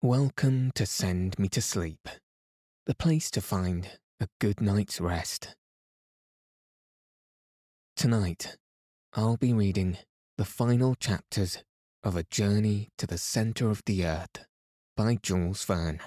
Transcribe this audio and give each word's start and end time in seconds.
Welcome 0.00 0.70
to 0.76 0.86
Send 0.86 1.36
Me 1.40 1.48
to 1.48 1.60
Sleep, 1.60 2.08
the 2.86 2.94
place 2.94 3.32
to 3.32 3.40
find 3.40 3.98
a 4.20 4.28
good 4.40 4.60
night's 4.60 5.00
rest. 5.00 5.56
Tonight, 7.96 8.58
I'll 9.14 9.36
be 9.36 9.52
reading 9.52 9.98
the 10.36 10.44
final 10.44 10.94
chapters 10.94 11.64
of 12.04 12.14
A 12.14 12.22
Journey 12.22 12.90
to 12.96 13.08
the 13.08 13.18
Centre 13.18 13.70
of 13.70 13.82
the 13.86 14.06
Earth 14.06 14.46
by 14.96 15.18
Jules 15.20 15.64
Verne. 15.64 15.98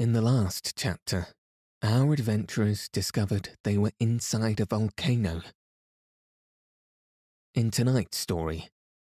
In 0.00 0.12
the 0.12 0.22
last 0.22 0.76
chapter, 0.76 1.28
our 1.84 2.14
adventurers 2.14 2.88
discovered 2.88 3.50
they 3.62 3.78
were 3.78 3.92
inside 4.00 4.58
a 4.58 4.64
volcano. 4.64 5.42
In 7.54 7.70
tonight's 7.70 8.18
story, 8.18 8.70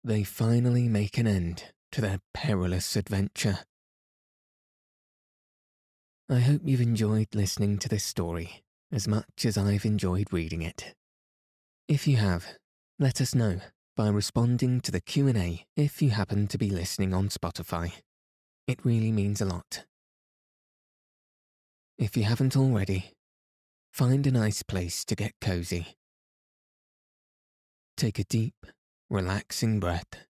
they 0.04 0.22
finally 0.22 0.86
make 0.86 1.16
an 1.16 1.26
end 1.26 1.72
to 1.92 2.00
their 2.00 2.20
perilous 2.34 2.96
adventure. 2.96 3.60
I 6.30 6.40
hope 6.40 6.62
you've 6.64 6.80
enjoyed 6.80 7.28
listening 7.34 7.78
to 7.78 7.88
this 7.88 8.04
story 8.04 8.62
as 8.92 9.08
much 9.08 9.44
as 9.44 9.56
I've 9.56 9.84
enjoyed 9.84 10.32
reading 10.32 10.62
it. 10.62 10.94
If 11.88 12.06
you 12.06 12.16
have, 12.16 12.46
let 12.98 13.20
us 13.20 13.34
know 13.34 13.60
by 13.96 14.08
responding 14.08 14.80
to 14.82 14.92
the 14.92 15.00
Q&A 15.00 15.64
if 15.76 16.02
you 16.02 16.10
happen 16.10 16.46
to 16.48 16.58
be 16.58 16.70
listening 16.70 17.14
on 17.14 17.28
Spotify. 17.28 17.92
It 18.66 18.84
really 18.84 19.10
means 19.10 19.40
a 19.40 19.46
lot. 19.46 19.84
If 21.98 22.16
you 22.16 22.24
haven't 22.24 22.56
already, 22.56 23.12
find 23.92 24.26
a 24.26 24.30
nice 24.30 24.62
place 24.62 25.04
to 25.06 25.16
get 25.16 25.32
cozy. 25.40 25.96
Take 27.96 28.18
a 28.18 28.24
deep, 28.24 28.66
relaxing 29.10 29.80
breath 29.80 30.27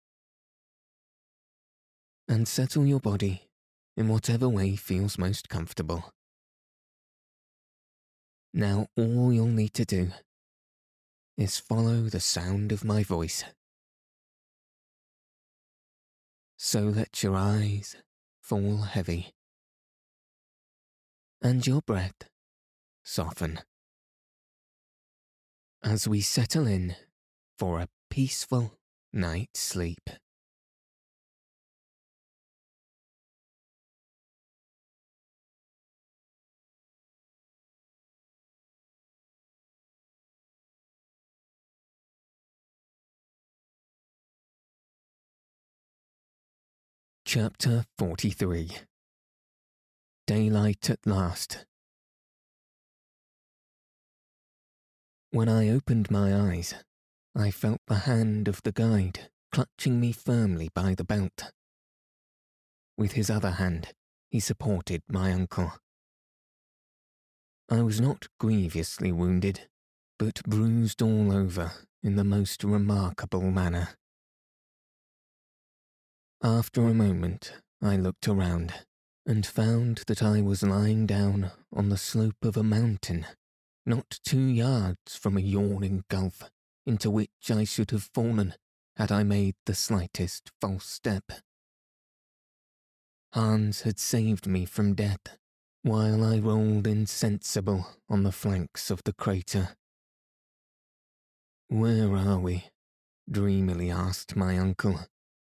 and 2.27 2.47
settle 2.47 2.85
your 2.85 2.99
body 2.99 3.49
in 3.95 4.07
whatever 4.07 4.49
way 4.49 4.75
feels 4.75 5.17
most 5.17 5.49
comfortable. 5.49 6.11
Now, 8.53 8.87
all 8.95 9.33
you'll 9.33 9.47
need 9.47 9.73
to 9.75 9.85
do 9.85 10.11
is 11.37 11.59
follow 11.59 12.03
the 12.03 12.19
sound 12.19 12.71
of 12.71 12.83
my 12.83 13.03
voice. 13.03 13.43
So 16.57 16.81
let 16.81 17.23
your 17.23 17.35
eyes 17.35 17.95
fall 18.41 18.77
heavy 18.77 19.33
and 21.41 21.65
your 21.67 21.81
breath 21.81 22.29
soften 23.03 23.59
as 25.83 26.07
we 26.07 26.21
settle 26.21 26.65
in 26.65 26.95
for 27.57 27.81
a 27.81 27.89
peaceful 28.09 28.77
night's 29.11 29.59
sleep. 29.59 30.09
Chapter 47.35 47.85
43 47.97 48.77
Daylight 50.27 50.87
at 50.91 50.99
Last 51.03 51.65
When 55.31 55.49
I 55.49 55.67
opened 55.69 56.11
my 56.11 56.31
eyes, 56.31 56.75
I 57.35 57.49
felt 57.49 57.79
the 57.87 58.05
hand 58.05 58.47
of 58.47 58.61
the 58.61 58.71
guide 58.71 59.31
clutching 59.51 59.99
me 59.99 60.11
firmly 60.11 60.69
by 60.75 60.93
the 60.93 61.03
belt. 61.03 61.51
With 62.99 63.13
his 63.13 63.31
other 63.31 63.53
hand, 63.53 63.93
he 64.29 64.39
supported 64.39 65.01
my 65.09 65.33
uncle. 65.33 65.73
I 67.67 67.81
was 67.81 67.99
not 67.99 68.27
grievously 68.39 69.11
wounded, 69.11 69.61
but 70.19 70.43
bruised 70.43 71.01
all 71.01 71.31
over 71.31 71.71
in 72.03 72.15
the 72.15 72.23
most 72.23 72.63
remarkable 72.63 73.49
manner. 73.49 73.97
After 76.45 76.85
a 76.89 76.93
moment, 76.93 77.53
I 77.81 77.95
looked 77.95 78.27
around 78.27 78.73
and 79.25 79.45
found 79.45 80.03
that 80.07 80.21
I 80.21 80.41
was 80.41 80.61
lying 80.61 81.05
down 81.05 81.51
on 81.71 81.87
the 81.87 81.97
slope 81.97 82.43
of 82.43 82.57
a 82.57 82.63
mountain, 82.63 83.25
not 83.85 84.19
two 84.25 84.47
yards 84.47 85.15
from 85.15 85.37
a 85.37 85.41
yawning 85.41 86.03
gulf 86.09 86.43
into 86.85 87.09
which 87.09 87.49
I 87.49 87.63
should 87.63 87.91
have 87.91 88.09
fallen 88.13 88.55
had 88.97 89.09
I 89.09 89.23
made 89.23 89.55
the 89.65 89.73
slightest 89.73 90.51
false 90.59 90.85
step. 90.85 91.31
Hans 93.31 93.83
had 93.83 93.97
saved 93.97 94.45
me 94.45 94.65
from 94.65 94.95
death 94.95 95.37
while 95.81 96.25
I 96.25 96.39
rolled 96.39 96.87
insensible 96.87 97.87
on 98.09 98.23
the 98.23 98.33
flanks 98.33 98.91
of 98.91 99.01
the 99.05 99.13
crater. 99.13 99.77
Where 101.69 102.17
are 102.17 102.39
we? 102.39 102.65
dreamily 103.31 103.89
asked 103.89 104.35
my 104.35 104.57
uncle 104.57 104.99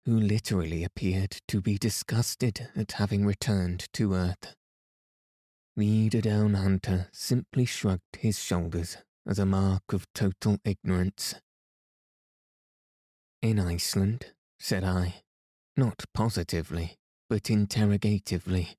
who 0.09 0.19
literally 0.19 0.83
appeared 0.83 1.37
to 1.47 1.61
be 1.61 1.77
disgusted 1.77 2.67
at 2.75 2.93
having 2.93 3.27
returned 3.27 3.87
to 3.93 4.15
Earth. 4.15 4.55
The 5.77 6.09
Down 6.09 6.55
hunter 6.55 7.09
simply 7.13 7.65
shrugged 7.65 8.17
his 8.17 8.39
shoulders 8.39 8.97
as 9.27 9.37
a 9.37 9.45
mark 9.45 9.83
of 9.93 10.11
total 10.15 10.57
ignorance. 10.65 11.35
In 13.43 13.59
Iceland, 13.59 14.33
said 14.59 14.83
I, 14.83 15.21
not 15.77 16.03
positively, 16.15 16.97
but 17.29 17.51
interrogatively. 17.51 18.77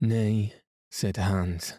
Nay, 0.00 0.54
said 0.90 1.18
Hans. 1.18 1.74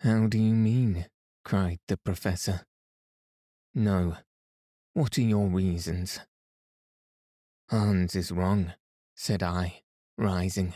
How 0.00 0.26
do 0.26 0.36
you 0.36 0.52
mean? 0.52 1.06
cried 1.42 1.78
the 1.88 1.96
Professor. 1.96 2.66
No. 3.74 4.18
What 4.92 5.16
are 5.16 5.22
your 5.22 5.46
reasons? 5.46 6.20
Hans 7.70 8.16
is 8.16 8.32
wrong, 8.32 8.72
said 9.14 9.44
I, 9.44 9.82
rising. 10.18 10.74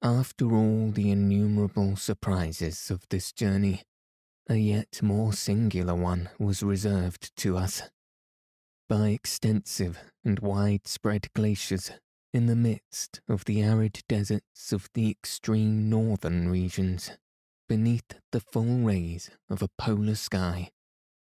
After 0.00 0.50
all 0.50 0.90
the 0.92 1.10
innumerable 1.10 1.96
surprises 1.96 2.90
of 2.90 3.06
this 3.10 3.30
journey, 3.30 3.82
a 4.48 4.54
yet 4.54 5.02
more 5.02 5.34
singular 5.34 5.94
one 5.94 6.30
was 6.38 6.62
reserved 6.62 7.36
to 7.36 7.58
us. 7.58 7.82
By 8.88 9.08
extensive 9.08 9.98
and 10.24 10.38
widespread 10.38 11.34
glaciers 11.34 11.90
in 12.32 12.46
the 12.46 12.56
midst 12.56 13.20
of 13.28 13.44
the 13.44 13.60
arid 13.60 14.00
deserts 14.08 14.72
of 14.72 14.88
the 14.94 15.10
extreme 15.10 15.90
northern 15.90 16.48
regions, 16.48 17.10
beneath 17.68 18.18
the 18.32 18.40
full 18.40 18.78
rays 18.78 19.28
of 19.50 19.60
a 19.60 19.68
polar 19.76 20.14
sky, 20.14 20.70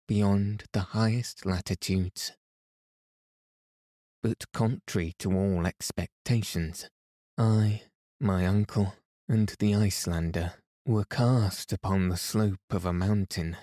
beyond 0.07 0.63
the 0.73 0.79
highest 0.97 1.45
latitudes 1.45 2.31
but 4.21 4.45
contrary 4.53 5.13
to 5.19 5.33
all 5.33 5.65
expectations, 5.65 6.88
I, 7.38 7.83
my 8.19 8.45
uncle, 8.45 8.94
and 9.27 9.53
the 9.59 9.75
Icelander 9.75 10.53
were 10.85 11.06
cast 11.06 11.73
upon 11.73 12.09
the 12.09 12.18
slope 12.18 12.59
of 12.69 12.85
a 12.85 12.94
mountain, 12.94 13.57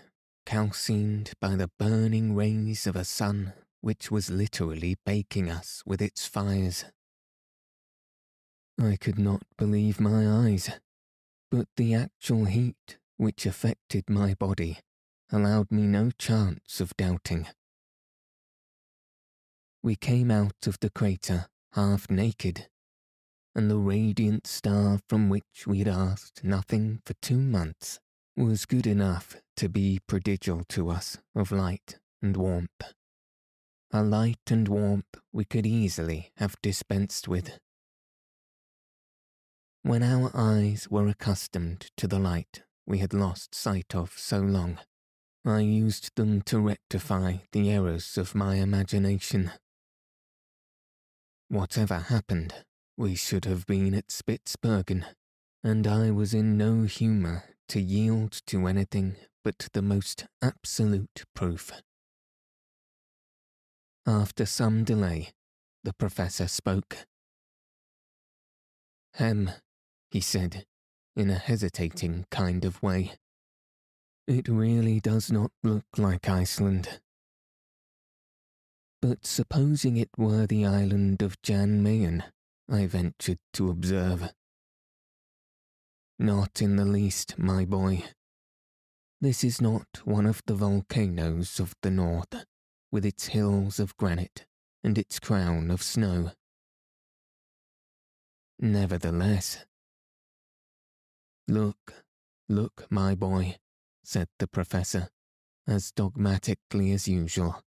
calcined 0.47 1.33
by 1.41 1.55
the 1.55 1.71
burning 1.79 2.35
rays 2.35 2.87
of 2.87 2.97
a 2.97 3.05
sun 3.05 3.53
which 3.81 4.11
was 4.11 4.31
literally 4.31 4.97
baking 5.07 5.49
us 5.49 5.83
with 5.87 6.03
its 6.03 6.27
fires. 6.27 6.85
I 8.81 8.97
could 8.97 9.19
not 9.19 9.43
believe 9.57 10.01
my 10.01 10.29
eyes, 10.29 10.71
but 11.51 11.69
the 11.77 11.95
actual 11.95 12.47
heat 12.47 12.99
which 13.17 13.47
affected 13.47 14.05
my 14.09 14.35
body 14.35 14.79
allowed 15.31 15.71
me 15.71 15.83
no 15.83 16.11
chance 16.19 16.81
of 16.81 16.97
doubting 16.97 17.47
we 19.83 19.95
came 19.95 20.31
out 20.31 20.67
of 20.67 20.79
the 20.81 20.91
crater 20.91 21.47
half 21.73 22.11
naked, 22.11 22.69
and 23.55 23.71
the 23.71 23.79
radiant 23.79 24.47
star 24.47 24.99
from 25.09 25.29
which 25.29 25.67
we 25.67 25.79
had 25.79 25.89
asked 25.89 26.43
nothing 26.43 27.01
for 27.05 27.15
two 27.23 27.39
months 27.39 28.01
was 28.37 28.67
good 28.67 28.87
enough 28.87 29.37
to 29.57 29.69
be 29.69 30.01
prodigal 30.07 30.63
to 30.69 30.91
us 30.91 31.19
of 31.35 31.51
light 31.51 31.99
and 32.23 32.37
warmth. 32.37 32.95
A 33.91 34.03
light 34.03 34.51
and 34.51 34.69
warmth 34.69 35.17
we 35.33 35.45
could 35.45 35.67
easily 35.67 36.33
have 36.37 36.57
dispensed 36.63 37.27
with. 37.27 37.59
When 39.83 40.03
our 40.03 40.31
eyes 40.35 40.89
were 40.91 41.09
accustomed 41.09 41.91
to 41.97 42.07
the 42.07 42.19
light 42.19 42.63
we 42.87 42.99
had 42.99 43.15
lost 43.15 43.55
sight 43.55 43.95
of 43.95 44.13
so 44.17 44.41
long, 44.41 44.79
I 45.45 45.61
used 45.61 46.15
them 46.17 46.43
to 46.43 46.59
rectify 46.59 47.39
the 47.53 47.71
errors 47.71 48.19
of 48.19 48.35
my 48.35 48.57
imagination. 48.57 49.53
Whatever 51.51 51.99
happened, 51.99 52.53
we 52.99 53.15
should 53.15 53.47
have 53.47 53.65
been 53.65 53.95
at 53.95 54.09
Spitzbergen, 54.09 55.07
and 55.65 55.87
I 55.87 56.11
was 56.11 56.35
in 56.35 56.59
no 56.59 56.83
humour 56.83 57.45
to 57.69 57.81
yield 57.81 58.41
to 58.47 58.67
anything 58.67 59.17
but 59.43 59.69
the 59.73 59.81
most 59.81 60.27
absolute 60.43 61.25
proof. 61.35 61.73
After 64.07 64.45
some 64.45 64.85
delay, 64.85 65.31
the 65.85 65.95
Professor 65.95 66.49
spoke. 66.49 67.07
Hem, 69.15 69.51
he 70.11 70.21
said, 70.21 70.67
in 71.17 71.31
a 71.31 71.35
hesitating 71.35 72.27
kind 72.31 72.67
of 72.67 72.83
way. 72.83 73.13
It 74.27 74.49
really 74.49 75.01
does 75.01 75.33
not 75.33 75.51
look 75.63 75.87
like 75.97 76.29
Iceland. 76.29 77.01
But 79.01 79.27
supposing 79.27 79.97
it 79.97 80.11
were 80.17 80.47
the 80.47 80.67
island 80.67 81.23
of 81.23 81.41
Jan 81.43 81.83
Mayen, 81.83 82.25
I 82.69 82.87
ventured 82.87 83.39
to 83.53 83.71
observe. 83.71 84.33
Not 86.19 86.61
in 86.61 86.75
the 86.77 86.85
least, 86.85 87.39
my 87.39 87.65
boy. 87.65 88.03
This 89.21 89.45
is 89.45 89.61
not 89.61 90.01
one 90.05 90.27
of 90.27 90.43
the 90.47 90.55
volcanoes 90.55 91.61
of 91.61 91.75
the 91.83 91.91
north, 91.91 92.45
with 92.91 93.05
its 93.05 93.29
hills 93.29 93.79
of 93.79 93.97
granite 93.97 94.47
and 94.83 94.99
its 94.99 95.21
crown 95.21 95.71
of 95.71 95.83
snow. 95.83 96.33
Nevertheless, 98.59 99.65
look, 101.47 102.05
look, 102.49 102.87
my 102.91 103.15
boy, 103.15 103.59
said 104.03 104.29
the 104.41 104.49
Professor, 104.49 105.09
as 105.69 105.93
dogmatically 105.93 106.91
as 106.93 107.07
usual. 107.07 107.63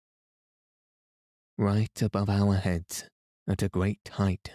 Right 1.61 2.01
above 2.01 2.31
our 2.31 2.55
heads, 2.55 3.05
at 3.47 3.63
a 3.63 3.69
great 3.69 4.09
height, 4.15 4.53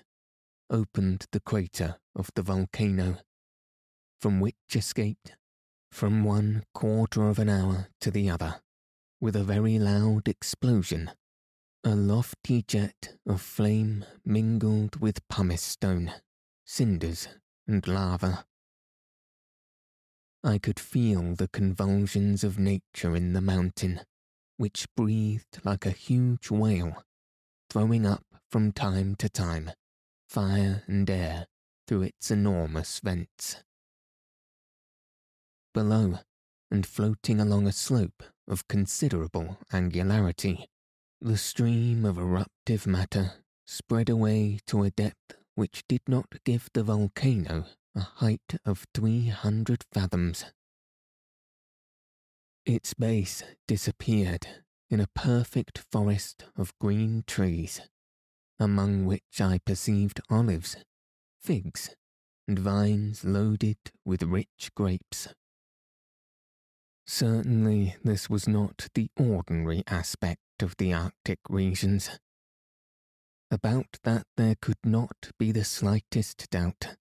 opened 0.72 1.28
the 1.32 1.40
crater 1.40 1.98
of 2.16 2.32
the 2.34 2.42
volcano, 2.42 3.20
from 4.20 4.40
which 4.40 4.56
escaped, 4.74 5.36
from 5.92 6.24
one 6.24 6.64
quarter 6.74 7.30
of 7.30 7.38
an 7.38 7.48
hour 7.48 7.90
to 8.02 8.10
the 8.10 8.28
other, 8.28 8.60
with 9.22 9.36
a 9.36 9.44
very 9.44 9.78
loud 9.78 10.28
explosion, 10.28 11.12
a 11.84 11.94
lofty 11.94 12.64
jet 12.64 13.16
of 13.28 13.40
flame 13.40 14.04
mingled 14.26 15.00
with 15.00 15.28
pumice 15.28 15.62
stone, 15.62 16.12
cinders, 16.66 17.28
and 17.68 17.88
lava. 17.88 18.48
I 20.44 20.58
could 20.58 20.80
feel 20.80 21.36
the 21.36 21.50
convulsions 21.50 22.44
of 22.44 22.58
nature 22.58 23.16
in 23.16 23.34
the 23.34 23.42
mountain, 23.42 24.02
which 24.58 24.88
breathed 24.96 25.60
like 25.64 25.86
a 25.86 25.92
huge 25.92 26.50
whale, 26.52 27.04
throwing 27.70 28.06
up 28.06 28.26
from 28.50 28.72
time 28.72 29.16
to 29.16 29.30
time 29.30 29.72
fire 30.28 30.84
and 30.88 31.10
air 31.10 31.48
through 31.88 32.04
its 32.04 32.32
enormous 32.32 33.00
vents. 33.00 33.64
Below, 35.74 36.20
and 36.72 36.86
floating 36.86 37.40
along 37.40 37.68
a 37.68 37.72
slope 37.72 38.24
of 38.48 38.68
considerable 38.68 39.58
angularity, 39.72 40.68
the 41.22 41.38
stream 41.38 42.06
of 42.06 42.18
eruptive 42.18 42.88
matter 42.88 43.34
spread 43.66 44.10
away 44.10 44.60
to 44.68 44.84
a 44.84 44.92
depth 44.92 45.38
which 45.56 45.84
did 45.88 46.02
not 46.08 46.44
give 46.44 46.70
the 46.74 46.84
volcano 46.84 47.66
a 47.96 48.02
height 48.02 48.60
of 48.66 48.86
300 48.94 49.84
fathoms. 49.94 50.46
Its 52.66 52.96
base 52.96 53.44
disappeared 53.68 54.48
in 54.90 55.00
a 55.00 55.08
perfect 55.14 55.78
forest 55.92 56.46
of 56.58 56.78
green 56.80 57.24
trees, 57.28 57.82
among 58.60 59.06
which 59.06 59.40
I 59.40 59.60
perceived 59.60 60.20
olives, 60.32 60.76
figs, 61.40 61.96
and 62.48 62.58
vines 62.58 63.24
loaded 63.24 63.78
with 64.04 64.24
rich 64.24 64.72
grapes. 64.76 65.28
Certainly 67.06 67.98
this 68.04 68.32
was 68.32 68.48
not 68.48 68.88
the 68.96 69.12
ordinary 69.16 69.84
aspect 69.86 70.42
of 70.64 70.76
the 70.78 70.92
Arctic 70.92 71.40
regions. 71.48 72.20
About 73.52 74.00
that 74.04 74.26
there 74.38 74.56
could 74.60 74.84
not 74.84 75.30
be 75.38 75.52
the 75.52 75.64
slightest 75.64 76.50
doubt. 76.50 76.96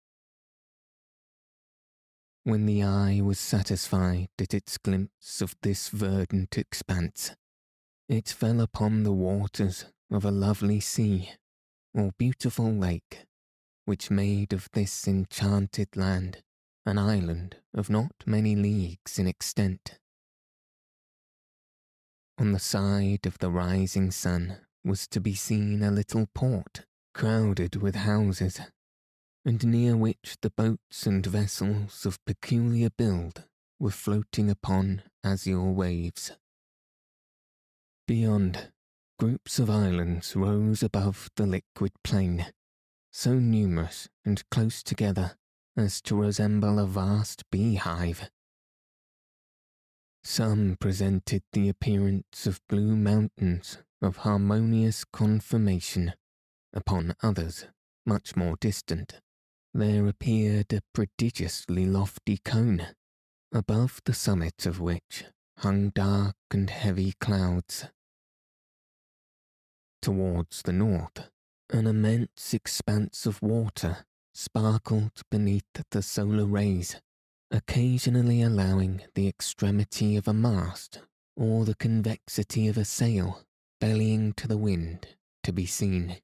When 2.47 2.67
the 2.67 2.83
eye 2.83 3.23
was 3.23 3.39
satisfied 3.39 4.29
at 4.39 4.53
its 4.53 4.77
glimpse 4.77 5.41
of 5.41 5.57
this 5.63 5.89
verdant 5.89 6.59
expanse, 6.59 7.35
it 8.07 8.29
fell 8.29 8.61
upon 8.61 9.03
the 9.03 9.15
waters 9.15 9.87
of 10.11 10.27
a 10.27 10.31
lovely 10.31 10.79
sea 10.79 11.31
or 11.95 12.13
beautiful 12.19 12.71
lake, 12.71 13.25
which 13.87 14.11
made 14.11 14.53
of 14.53 14.69
this 14.75 15.09
enchanted 15.09 15.97
land 15.97 16.43
an 16.85 16.99
island 16.99 17.57
of 17.73 17.89
not 17.89 18.13
many 18.27 18.55
leagues 18.55 19.19
in 19.19 19.27
extent. 19.27 19.99
On 22.37 22.53
the 22.53 22.59
side 22.59 23.25
of 23.25 23.39
the 23.39 23.51
rising 23.51 24.11
sun 24.11 24.59
was 24.85 25.07
to 25.09 25.21
be 25.21 25.35
seen 25.35 25.83
a 25.83 25.91
little 25.91 26.29
port 26.35 26.85
crowded 27.15 27.77
with 27.77 27.95
houses, 27.95 28.61
and 29.45 29.67
near 29.67 29.97
which 29.97 30.37
the 30.41 30.51
boats 30.51 31.07
and 31.07 31.27
vessels 31.27 32.07
of 32.07 32.25
peculiar 32.25 32.91
build 32.91 33.45
were 33.79 33.91
floating 33.91 34.49
upon 34.49 35.03
azure 35.23 35.71
waves. 35.71 36.33
Beyond, 38.07 38.71
groups 39.19 39.59
of 39.59 39.69
islands 39.69 40.35
rose 40.35 40.83
above 40.83 41.31
the 41.37 41.47
liquid 41.47 41.93
plain, 42.03 42.47
so 43.11 43.35
numerous 43.35 44.09
and 44.25 44.49
close 44.51 44.83
together 44.83 45.37
as 45.77 46.01
to 46.03 46.17
resemble 46.17 46.79
a 46.79 46.87
vast 46.87 47.49
beehive. 47.51 48.31
Some 50.23 50.77
presented 50.81 51.43
the 51.53 51.69
appearance 51.69 52.47
of 52.47 52.61
blue 52.69 52.97
mountains 52.97 53.79
of 54.01 54.19
harmonious 54.19 55.05
conformation. 55.05 56.15
Upon 56.73 57.15
others, 57.23 57.67
much 58.07 58.35
more 58.35 58.57
distant, 58.61 59.21
there 59.75 60.07
appeared 60.07 60.73
a 60.73 60.81
prodigiously 60.93 61.85
lofty 61.85 62.39
cone, 62.45 62.87
above 63.53 64.01
the 64.05 64.15
summit 64.15 64.67
of 64.67 64.81
which 64.81 65.25
hung 65.59 65.91
dark 65.91 66.37
and 66.53 66.71
heavy 66.71 67.13
clouds. 67.21 67.87
Towards 70.01 70.63
the 70.63 70.73
north, 70.73 71.29
an 71.71 71.89
immense 71.89 72.55
expanse 72.55 73.27
of 73.27 73.43
water 73.43 74.05
sparkled 74.33 75.23
beneath 75.31 75.65
the 75.91 76.03
solar 76.03 76.47
rays, 76.47 77.01
occasionally 77.51 78.43
allowing 78.43 79.03
the 79.15 79.27
extremity 79.27 80.17
of 80.17 80.29
a 80.29 80.35
mast 80.35 81.01
or 81.37 81.65
the 81.65 81.75
convexity 81.75 82.69
of 82.69 82.77
a 82.77 82.85
sail 82.85 83.43
bellying 83.81 84.33
to 84.35 84.47
the 84.47 84.59
wind 84.59 85.09
to 85.43 85.53
be 85.53 85.67
seen. 85.67 86.17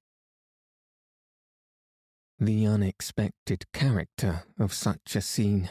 The 2.42 2.66
unexpected 2.66 3.70
character 3.74 4.44
of 4.58 4.72
such 4.72 5.14
a 5.14 5.20
scene 5.20 5.68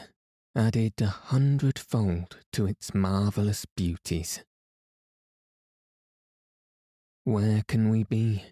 added 0.54 0.92
a 1.00 1.08
hundredfold 1.08 2.36
to 2.52 2.66
its 2.66 2.94
marvellous 2.94 3.66
beauties. 3.76 4.44
Where 7.24 7.64
can 7.66 7.88
we 7.88 8.04
be? 8.04 8.44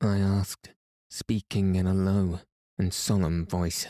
I 0.00 0.16
asked, 0.16 0.70
speaking 1.10 1.74
in 1.74 1.86
a 1.86 1.92
low 1.92 2.40
and 2.78 2.94
solemn 2.94 3.44
voice. 3.44 3.88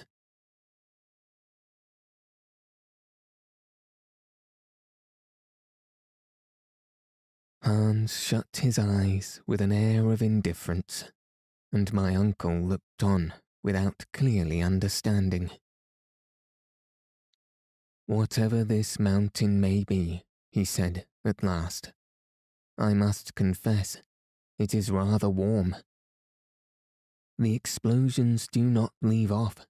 Hans 7.63 8.19
shut 8.19 8.49
his 8.63 8.81
eyes 8.81 9.41
with 9.47 9.61
an 9.61 9.71
air 9.71 10.11
of 10.11 10.23
indifference, 10.23 11.13
and 11.73 11.93
my 11.93 12.17
uncle 12.17 12.61
looked 12.61 13.05
on 13.05 13.33
without 13.67 14.05
clearly 14.13 14.63
understanding. 14.63 15.51
Whatever 18.07 18.63
this 18.63 19.01
mountain 19.01 19.61
may 19.61 19.83
be, 19.83 20.23
he 20.53 20.65
said 20.65 21.05
at 21.25 21.43
last, 21.43 21.93
I 22.79 22.95
must 22.95 23.35
confess 23.35 23.97
it 24.57 24.73
is 24.73 24.93
rather 24.93 25.29
warm. 25.29 25.75
The 27.39 27.57
explosions 27.57 28.47
do 28.47 28.63
not 28.63 28.93
leave 29.03 29.33
off, 29.33 29.67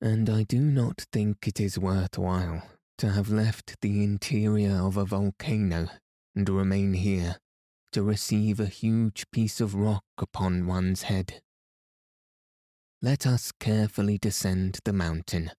and 0.00 0.30
I 0.30 0.44
do 0.44 0.60
not 0.60 1.06
think 1.12 1.48
it 1.48 1.58
is 1.60 1.76
worth 1.76 2.16
while 2.16 2.62
to 2.98 3.10
have 3.10 3.30
left 3.30 3.80
the 3.80 4.04
interior 4.04 4.76
of 4.76 4.96
a 4.96 5.04
volcano 5.04 5.88
and 6.36 6.48
remain 6.48 6.94
here, 6.94 7.38
to 7.92 8.04
receive 8.04 8.60
a 8.60 8.66
huge 8.66 9.28
piece 9.32 9.60
of 9.60 9.74
rock 9.74 10.04
upon 10.18 10.68
one's 10.68 11.02
head. 11.02 11.42
Let 13.02 13.26
us 13.26 13.50
carefully 13.50 14.18
descend 14.18 14.80
the 14.84 14.92
mountain 14.92 15.52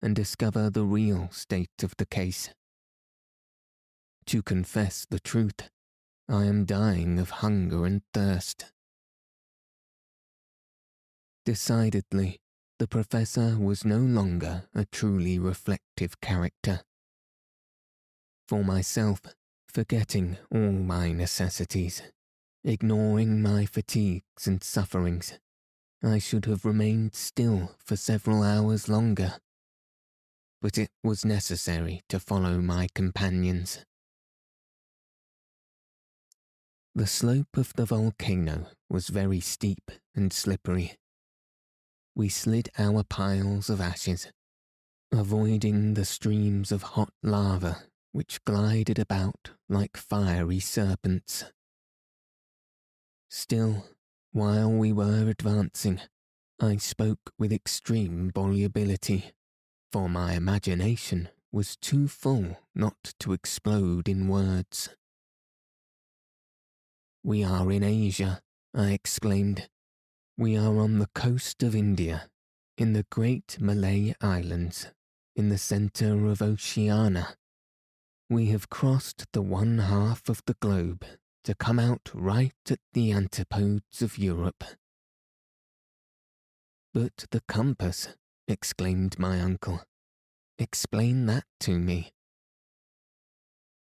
and 0.00 0.14
discover 0.14 0.70
the 0.70 0.84
real 0.84 1.28
state 1.32 1.82
of 1.82 1.92
the 1.98 2.06
case. 2.06 2.50
To 4.26 4.42
confess 4.42 5.04
the 5.10 5.18
truth, 5.18 5.70
I 6.28 6.44
am 6.44 6.64
dying 6.64 7.18
of 7.18 7.30
hunger 7.30 7.84
and 7.84 8.02
thirst. 8.12 8.66
Decidedly, 11.44 12.38
the 12.78 12.86
Professor 12.86 13.58
was 13.58 13.84
no 13.84 13.98
longer 13.98 14.68
a 14.72 14.84
truly 14.84 15.36
reflective 15.38 16.20
character. 16.20 16.82
For 18.46 18.62
myself, 18.62 19.20
forgetting 19.68 20.38
all 20.48 20.70
my 20.70 21.10
necessities, 21.10 22.02
ignoring 22.62 23.42
my 23.42 23.66
fatigues 23.66 24.46
and 24.46 24.62
sufferings, 24.62 25.38
I 26.04 26.18
should 26.18 26.44
have 26.44 26.64
remained 26.64 27.14
still 27.14 27.72
for 27.78 27.96
several 27.96 28.42
hours 28.42 28.88
longer. 28.88 29.34
But 30.60 30.78
it 30.78 30.90
was 31.02 31.24
necessary 31.24 32.02
to 32.08 32.20
follow 32.20 32.60
my 32.60 32.88
companions. 32.94 33.84
The 36.94 37.06
slope 37.06 37.56
of 37.56 37.72
the 37.74 37.86
volcano 37.86 38.68
was 38.88 39.08
very 39.08 39.40
steep 39.40 39.90
and 40.14 40.32
slippery 40.32 40.96
we 42.16 42.28
slid 42.28 42.68
our 42.78 43.02
piles 43.02 43.68
of 43.68 43.80
ashes, 43.80 44.28
avoiding 45.10 45.94
the 45.94 46.04
streams 46.04 46.70
of 46.70 46.82
hot 46.82 47.12
lava 47.22 47.82
which 48.12 48.44
glided 48.44 48.98
about 48.98 49.50
like 49.68 49.96
fiery 49.96 50.60
serpents. 50.60 51.44
Still, 53.28 53.84
while 54.34 54.68
we 54.68 54.92
were 54.92 55.28
advancing, 55.28 56.00
I 56.60 56.76
spoke 56.78 57.32
with 57.38 57.52
extreme 57.52 58.32
volubility, 58.34 59.30
for 59.92 60.08
my 60.08 60.32
imagination 60.34 61.28
was 61.52 61.76
too 61.76 62.08
full 62.08 62.58
not 62.74 63.14
to 63.20 63.32
explode 63.32 64.08
in 64.08 64.26
words. 64.26 64.88
We 67.22 67.44
are 67.44 67.70
in 67.70 67.84
Asia, 67.84 68.40
I 68.74 68.90
exclaimed, 68.90 69.68
we 70.36 70.56
are 70.58 70.80
on 70.80 70.98
the 70.98 71.10
coast 71.14 71.62
of 71.62 71.76
India, 71.76 72.28
in 72.76 72.92
the 72.92 73.06
great 73.12 73.58
Malay 73.60 74.14
Islands, 74.20 74.88
in 75.36 75.48
the 75.48 75.58
centre 75.58 76.26
of 76.26 76.42
Oceania. 76.42 77.36
We 78.28 78.46
have 78.46 78.68
crossed 78.68 79.26
the 79.32 79.42
one 79.42 79.78
half 79.78 80.28
of 80.28 80.42
the 80.44 80.56
globe 80.60 81.04
to 81.44 81.54
come 81.54 81.78
out 81.78 82.10
right 82.12 82.52
at 82.70 82.80
the 82.92 83.12
antipodes 83.12 84.02
of 84.02 84.18
Europe. 84.18 84.64
But 86.92 87.26
the 87.30 87.42
compass, 87.48 88.08
exclaimed 88.48 89.18
my 89.18 89.40
uncle. 89.40 89.82
Explain 90.58 91.26
that 91.26 91.44
to 91.60 91.78
me. 91.78 92.12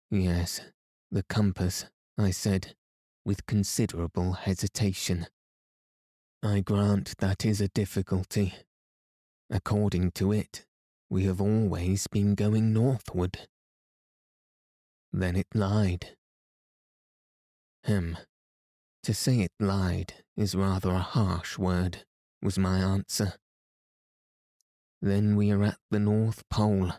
Yes, 0.09 0.61
the 1.11 1.23
compass, 1.23 1.85
I 2.17 2.31
said, 2.31 2.75
with 3.25 3.45
considerable 3.45 4.33
hesitation. 4.33 5.27
I 6.41 6.59
grant 6.59 7.17
that 7.19 7.45
is 7.45 7.61
a 7.61 7.69
difficulty. 7.69 8.53
According 9.49 10.11
to 10.11 10.31
it, 10.31 10.65
we 11.09 11.25
have 11.25 11.39
always 11.39 12.07
been 12.07 12.35
going 12.35 12.73
northward. 12.73 13.47
Then 15.11 15.35
it 15.35 15.47
lied. 15.53 16.15
Hem. 17.83 18.17
To 19.03 19.13
say 19.13 19.41
it 19.41 19.51
lied 19.59 20.13
is 20.37 20.55
rather 20.55 20.91
a 20.91 20.99
harsh 20.99 21.57
word, 21.57 22.05
was 22.41 22.57
my 22.57 22.79
answer. 22.79 23.33
Then 25.01 25.35
we 25.35 25.51
are 25.51 25.63
at 25.63 25.77
the 25.91 25.99
North 25.99 26.47
Pole. 26.49 26.93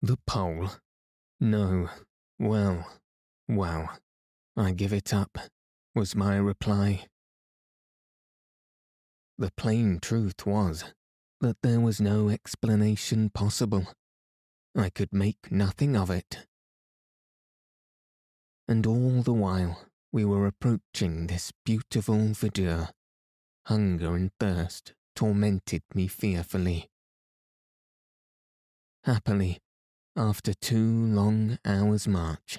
The 0.00 0.16
Pole? 0.26 0.70
No. 1.40 1.90
Well, 2.38 2.86
well, 3.48 3.98
I 4.56 4.72
give 4.72 4.92
it 4.92 5.12
up, 5.12 5.38
was 5.94 6.14
my 6.14 6.36
reply. 6.36 7.06
The 9.38 9.52
plain 9.56 9.98
truth 10.00 10.46
was 10.46 10.84
that 11.40 11.56
there 11.62 11.80
was 11.80 12.00
no 12.00 12.28
explanation 12.28 13.30
possible. 13.30 13.86
I 14.76 14.90
could 14.90 15.12
make 15.12 15.50
nothing 15.50 15.96
of 15.96 16.10
it. 16.10 16.47
And 18.68 18.86
all 18.86 19.22
the 19.22 19.32
while 19.32 19.86
we 20.12 20.24
were 20.24 20.46
approaching 20.46 21.26
this 21.26 21.52
beautiful 21.64 22.18
verdure, 22.34 22.90
hunger 23.66 24.14
and 24.14 24.30
thirst 24.38 24.92
tormented 25.16 25.82
me 25.94 26.06
fearfully. 26.06 26.90
Happily, 29.04 29.58
after 30.14 30.52
two 30.52 31.06
long 31.06 31.58
hours' 31.64 32.06
march, 32.06 32.58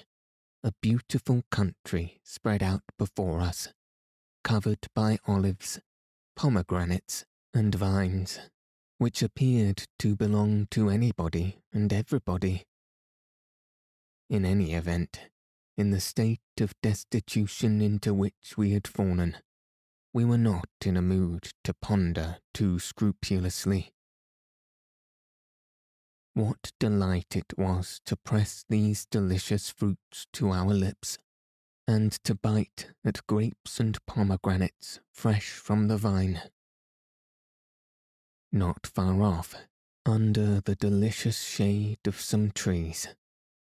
a 0.64 0.72
beautiful 0.82 1.42
country 1.50 2.20
spread 2.24 2.62
out 2.62 2.82
before 2.98 3.40
us, 3.40 3.68
covered 4.42 4.88
by 4.94 5.18
olives 5.26 5.80
pomegranates, 6.40 7.26
and 7.52 7.74
vines, 7.74 8.40
which 8.96 9.22
appeared 9.22 9.86
to 9.98 10.16
belong 10.16 10.66
to 10.70 10.88
anybody 10.88 11.58
and 11.70 11.92
everybody. 11.92 12.64
In 14.30 14.46
any 14.46 14.72
event, 14.72 15.20
in 15.80 15.92
the 15.92 16.00
state 16.00 16.60
of 16.60 16.78
destitution 16.82 17.80
into 17.80 18.12
which 18.12 18.54
we 18.54 18.72
had 18.72 18.86
fallen, 18.86 19.34
we 20.12 20.26
were 20.26 20.36
not 20.36 20.68
in 20.84 20.94
a 20.94 21.00
mood 21.00 21.48
to 21.64 21.72
ponder 21.72 22.36
too 22.52 22.78
scrupulously. 22.78 23.90
What 26.34 26.72
delight 26.78 27.34
it 27.34 27.56
was 27.56 28.02
to 28.04 28.14
press 28.14 28.62
these 28.68 29.06
delicious 29.06 29.70
fruits 29.70 30.26
to 30.34 30.50
our 30.50 30.74
lips 30.74 31.16
and 31.88 32.12
to 32.24 32.34
bite 32.34 32.90
at 33.02 33.26
grapes 33.26 33.80
and 33.80 34.04
pomegranates 34.04 35.00
fresh 35.10 35.48
from 35.48 35.88
the 35.88 35.96
vine. 35.96 36.42
Not 38.52 38.86
far 38.86 39.22
off, 39.22 39.54
under 40.04 40.60
the 40.60 40.76
delicious 40.76 41.42
shade 41.42 42.06
of 42.06 42.20
some 42.20 42.50
trees, 42.50 43.08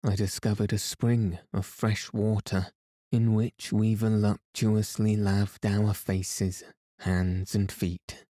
I 0.04 0.16
discovered 0.16 0.72
a 0.72 0.78
spring 0.78 1.40
of 1.52 1.66
fresh 1.66 2.14
water 2.14 2.68
in 3.12 3.34
which 3.34 3.74
we 3.74 3.96
voluptuously 3.96 5.18
laved 5.18 5.66
our 5.66 5.94
faces, 5.94 6.64
hands, 7.00 7.54
and 7.54 7.70
feet. 7.72 8.26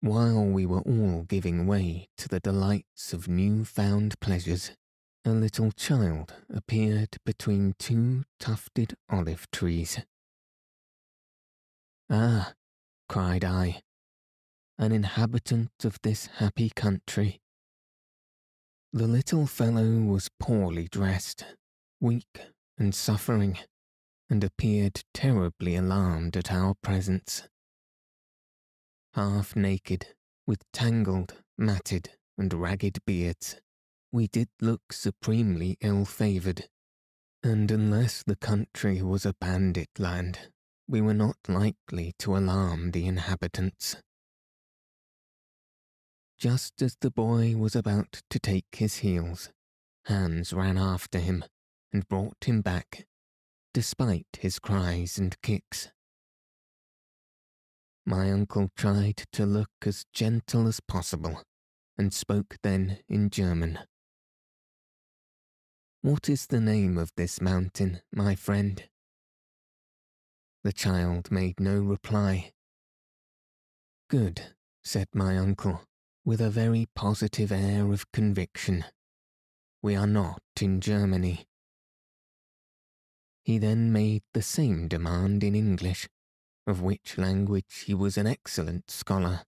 While 0.00 0.44
we 0.44 0.66
were 0.66 0.80
all 0.80 1.22
giving 1.22 1.66
way 1.66 2.08
to 2.18 2.28
the 2.28 2.40
delights 2.40 3.12
of 3.12 3.28
new 3.28 3.64
found 3.64 4.18
pleasures, 4.20 4.72
a 5.24 5.30
little 5.30 5.70
child 5.70 6.34
appeared 6.52 7.16
between 7.24 7.74
two 7.78 8.24
tufted 8.40 8.94
olive 9.08 9.50
trees. 9.50 10.00
Ah, 12.10 12.54
cried 13.08 13.44
I, 13.44 13.82
an 14.78 14.92
inhabitant 14.92 15.70
of 15.84 15.98
this 16.02 16.26
happy 16.26 16.70
country. 16.70 17.40
The 18.96 19.08
little 19.08 19.48
fellow 19.48 19.98
was 20.02 20.30
poorly 20.38 20.86
dressed, 20.86 21.44
weak 22.00 22.40
and 22.78 22.94
suffering, 22.94 23.58
and 24.30 24.44
appeared 24.44 25.02
terribly 25.12 25.74
alarmed 25.74 26.36
at 26.36 26.52
our 26.52 26.76
presence. 26.80 27.42
Half 29.14 29.56
naked, 29.56 30.14
with 30.46 30.60
tangled, 30.72 31.42
matted, 31.58 32.10
and 32.38 32.54
ragged 32.54 33.04
beards, 33.04 33.56
we 34.12 34.28
did 34.28 34.48
look 34.60 34.92
supremely 34.92 35.76
ill 35.80 36.04
favoured, 36.04 36.68
and 37.42 37.72
unless 37.72 38.22
the 38.22 38.36
country 38.36 39.02
was 39.02 39.26
a 39.26 39.34
bandit 39.40 39.90
land, 39.98 40.52
we 40.86 41.00
were 41.00 41.14
not 41.14 41.38
likely 41.48 42.12
to 42.20 42.36
alarm 42.36 42.92
the 42.92 43.08
inhabitants. 43.08 43.96
Just 46.44 46.82
as 46.82 46.94
the 47.00 47.10
boy 47.10 47.56
was 47.56 47.74
about 47.74 48.20
to 48.28 48.38
take 48.38 48.66
his 48.76 48.96
heels, 48.96 49.48
Hans 50.04 50.52
ran 50.52 50.76
after 50.76 51.18
him 51.18 51.42
and 51.90 52.06
brought 52.06 52.44
him 52.44 52.60
back, 52.60 53.06
despite 53.72 54.26
his 54.38 54.58
cries 54.58 55.16
and 55.16 55.40
kicks. 55.40 55.90
My 58.04 58.30
uncle 58.30 58.68
tried 58.76 59.22
to 59.32 59.46
look 59.46 59.70
as 59.86 60.04
gentle 60.12 60.68
as 60.68 60.80
possible 60.80 61.40
and 61.96 62.12
spoke 62.12 62.58
then 62.62 62.98
in 63.08 63.30
German. 63.30 63.78
What 66.02 66.28
is 66.28 66.48
the 66.48 66.60
name 66.60 66.98
of 66.98 67.10
this 67.16 67.40
mountain, 67.40 68.02
my 68.12 68.34
friend? 68.34 68.86
The 70.62 70.74
child 70.74 71.30
made 71.30 71.58
no 71.58 71.80
reply. 71.80 72.52
Good, 74.10 74.42
said 74.82 75.08
my 75.14 75.38
uncle, 75.38 75.80
with 76.24 76.40
a 76.40 76.50
very 76.50 76.86
positive 76.94 77.52
air 77.52 77.92
of 77.92 78.10
conviction. 78.12 78.84
We 79.82 79.94
are 79.94 80.06
not 80.06 80.40
in 80.60 80.80
Germany. 80.80 81.46
He 83.42 83.58
then 83.58 83.92
made 83.92 84.22
the 84.32 84.40
same 84.40 84.88
demand 84.88 85.44
in 85.44 85.54
English, 85.54 86.08
of 86.66 86.80
which 86.80 87.18
language 87.18 87.84
he 87.86 87.92
was 87.92 88.16
an 88.16 88.26
excellent 88.26 88.90
scholar. 88.90 89.42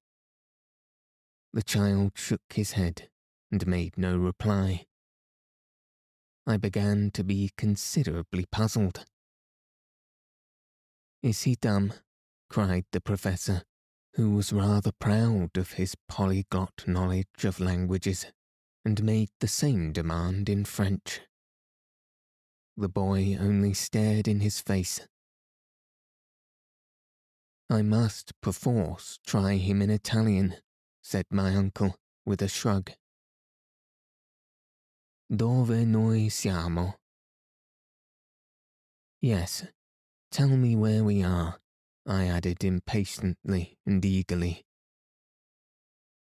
The 1.55 1.63
child 1.63 2.13
shook 2.17 2.43
his 2.53 2.73
head 2.73 3.09
and 3.51 3.67
made 3.67 3.97
no 3.97 4.19
reply. 4.19 4.85
I 6.47 6.59
began 6.59 7.11
to 7.13 7.25
be 7.25 7.51
considerably 7.57 8.45
puzzled. 8.53 9.07
Is 11.23 11.45
he 11.45 11.55
dumb? 11.55 11.95
cried 12.51 12.85
the 12.93 13.01
professor, 13.01 13.63
who 14.17 14.31
was 14.31 14.51
rather 14.51 14.93
proud 14.99 15.51
of 15.59 15.73
his 15.73 15.95
polyglot 16.09 16.85
knowledge 16.87 17.45
of 17.45 17.61
languages, 17.61 18.25
and 18.83 19.03
made 19.05 19.29
the 19.41 19.49
same 19.49 19.93
demand 19.93 20.49
in 20.49 20.65
French. 20.65 21.21
The 22.79 22.89
boy 22.89 23.37
only 23.39 23.75
stared 23.75 24.27
in 24.27 24.41
his 24.41 24.59
face. 24.61 25.07
I 27.69 27.83
must 27.83 28.33
perforce 28.41 29.19
try 29.27 29.57
him 29.57 29.83
in 29.83 29.91
Italian, 29.91 30.57
said 31.03 31.27
my 31.31 31.55
uncle 31.55 31.97
with 32.25 32.41
a 32.41 32.49
shrug. 32.49 32.93
Dove 35.35 35.85
noi 35.87 36.29
siamo? 36.29 36.95
Yes, 39.21 39.67
tell 40.31 40.49
me 40.49 40.75
where 40.75 41.05
we 41.05 41.23
are, 41.23 41.59
I 42.07 42.27
added 42.27 42.63
impatiently 42.63 43.79
and 43.85 44.05
eagerly. 44.05 44.65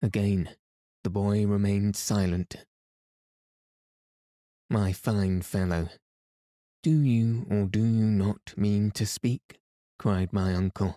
Again, 0.01 0.51
the 1.05 1.11
boy 1.11 1.47
remained 1.47 1.97
silent. 1.97 2.57
My 4.71 4.93
fine 4.93 5.43
fellow, 5.43 5.89
do 6.83 7.03
you 7.03 7.47
or 7.51 7.67
do 7.67 7.81
you 7.81 8.05
not 8.05 8.55
mean 8.57 8.91
to 8.93 9.05
speak? 9.05 9.59
cried 9.99 10.33
my 10.33 10.55
uncle, 10.55 10.97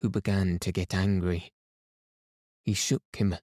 who 0.00 0.08
began 0.08 0.58
to 0.60 0.72
get 0.72 0.94
angry. 0.94 1.52
He 2.64 2.74
shook 2.74 3.02
him 3.12 3.36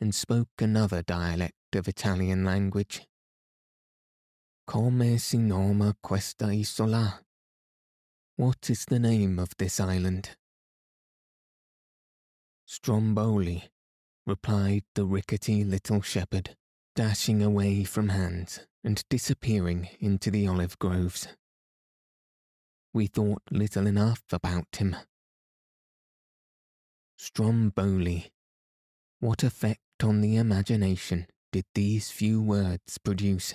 and 0.00 0.14
spoke 0.14 0.48
another 0.58 1.02
dialect 1.02 1.74
of 1.74 1.86
Italian 1.86 2.44
language. 2.44 3.06
Come 4.66 5.18
si 5.18 5.38
noma 5.38 5.94
questa 6.02 6.46
isola? 6.46 7.25
What 8.36 8.68
is 8.68 8.84
the 8.84 8.98
name 8.98 9.38
of 9.38 9.56
this 9.56 9.80
island? 9.80 10.36
Stromboli, 12.66 13.70
replied 14.26 14.84
the 14.94 15.06
rickety 15.06 15.64
little 15.64 16.02
shepherd, 16.02 16.54
dashing 16.94 17.42
away 17.42 17.84
from 17.84 18.10
hands 18.10 18.60
and 18.84 19.02
disappearing 19.08 19.88
into 20.00 20.30
the 20.30 20.46
olive 20.46 20.78
groves. 20.78 21.28
We 22.92 23.06
thought 23.06 23.42
little 23.50 23.86
enough 23.86 24.22
about 24.30 24.76
him. 24.76 24.96
Stromboli. 27.16 28.32
What 29.18 29.42
effect 29.42 29.80
on 30.02 30.20
the 30.20 30.36
imagination 30.36 31.26
did 31.52 31.64
these 31.74 32.10
few 32.10 32.42
words 32.42 32.98
produce? 32.98 33.54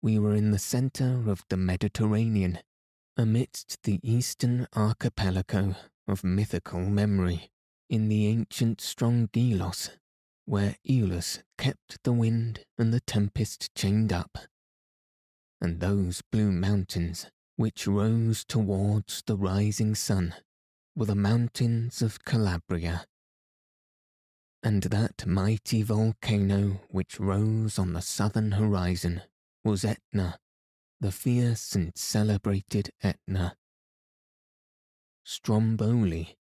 we 0.00 0.18
were 0.18 0.34
in 0.34 0.52
the 0.52 0.58
centre 0.58 1.24
of 1.26 1.42
the 1.48 1.56
Mediterranean, 1.56 2.58
amidst 3.18 3.82
the 3.82 3.98
eastern 4.04 4.68
archipelago 4.76 5.74
of 6.06 6.22
mythical 6.22 6.78
memory, 6.78 7.50
in 7.90 8.08
the 8.08 8.28
ancient 8.28 8.78
Strongylos, 8.78 9.90
where 10.44 10.76
Aeolus 10.88 11.42
kept 11.58 12.02
the 12.04 12.12
wind 12.12 12.64
and 12.78 12.92
the 12.92 13.00
tempest 13.00 13.74
chained 13.74 14.12
up. 14.12 14.38
And 15.60 15.80
those 15.80 16.22
blue 16.30 16.52
mountains, 16.52 17.26
which 17.56 17.88
rose 17.88 18.44
towards 18.44 19.24
the 19.26 19.36
rising 19.36 19.96
sun, 19.96 20.34
were 20.94 21.06
the 21.06 21.16
mountains 21.16 22.00
of 22.00 22.24
Calabria. 22.24 23.04
And 24.62 24.84
that 24.84 25.26
mighty 25.26 25.82
volcano 25.82 26.82
which 26.88 27.18
rose 27.18 27.80
on 27.80 27.94
the 27.94 28.00
southern 28.00 28.52
horizon 28.52 29.22
was 29.64 29.84
Etna, 29.84 30.38
the 31.00 31.12
fierce 31.12 31.74
and 31.74 31.92
celebrated 31.96 32.90
Etna. 33.02 33.56
Stromboli, 35.24 36.36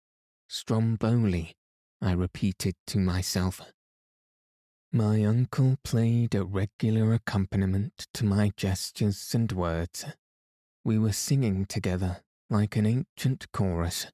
Stromboli, 0.48 1.56
I 2.00 2.12
repeated 2.12 2.74
to 2.88 2.98
myself. 2.98 3.60
My 4.92 5.24
uncle 5.24 5.76
played 5.82 6.34
a 6.34 6.44
regular 6.44 7.14
accompaniment 7.14 8.06
to 8.14 8.24
my 8.24 8.52
gestures 8.56 9.34
and 9.34 9.50
words. 9.50 10.04
We 10.84 10.98
were 10.98 11.12
singing 11.12 11.66
together 11.66 12.22
like 12.48 12.76
an 12.76 12.86
ancient 12.86 13.50
chorus. 13.52 14.06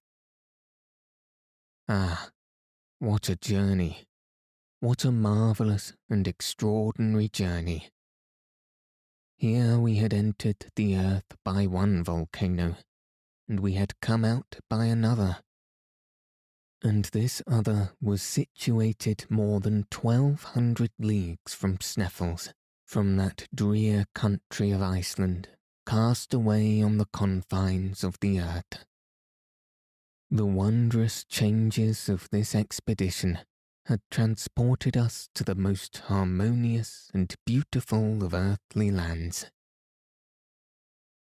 Ah, 1.89 2.31
what 2.99 3.29
a 3.29 3.37
journey! 3.37 4.07
What 4.79 5.05
a 5.05 5.11
marvellous 5.11 5.93
and 6.09 6.27
extraordinary 6.27 7.29
journey! 7.29 7.91
Here 9.41 9.79
we 9.79 9.97
had 9.97 10.13
entered 10.13 10.67
the 10.77 10.99
earth 10.99 11.25
by 11.47 11.67
one 11.67 12.05
volcano, 12.05 12.77
and 13.49 13.61
we 13.61 13.73
had 13.73 13.99
come 14.03 14.23
out 14.23 14.57
by 14.69 14.85
another. 14.85 15.39
And 16.83 17.07
this 17.07 17.41
other 17.47 17.93
was 18.03 18.21
situated 18.21 19.25
more 19.31 19.61
than 19.61 19.87
twelve 19.91 20.43
hundred 20.43 20.91
leagues 20.99 21.55
from 21.55 21.79
Sneffels, 21.79 22.53
from 22.85 23.17
that 23.17 23.49
drear 23.55 24.05
country 24.15 24.73
of 24.73 24.83
Iceland, 24.83 25.49
cast 25.87 26.35
away 26.35 26.83
on 26.83 26.99
the 26.99 27.09
confines 27.11 28.05
of 28.05 28.21
the 28.21 28.41
earth. 28.41 28.85
The 30.31 30.45
wondrous 30.45 31.25
changes 31.25 32.11
of 32.11 32.29
this 32.29 32.55
expedition 32.55 33.39
had 33.87 34.01
transported 34.11 34.97
us 34.97 35.29
to 35.35 35.45
the 35.45 35.55
most 35.55 35.99
harmonious 36.07 37.11
and 37.13 37.35
beautiful 37.45 38.23
of 38.23 38.35
earthly 38.35 38.91
lands. 38.91 39.51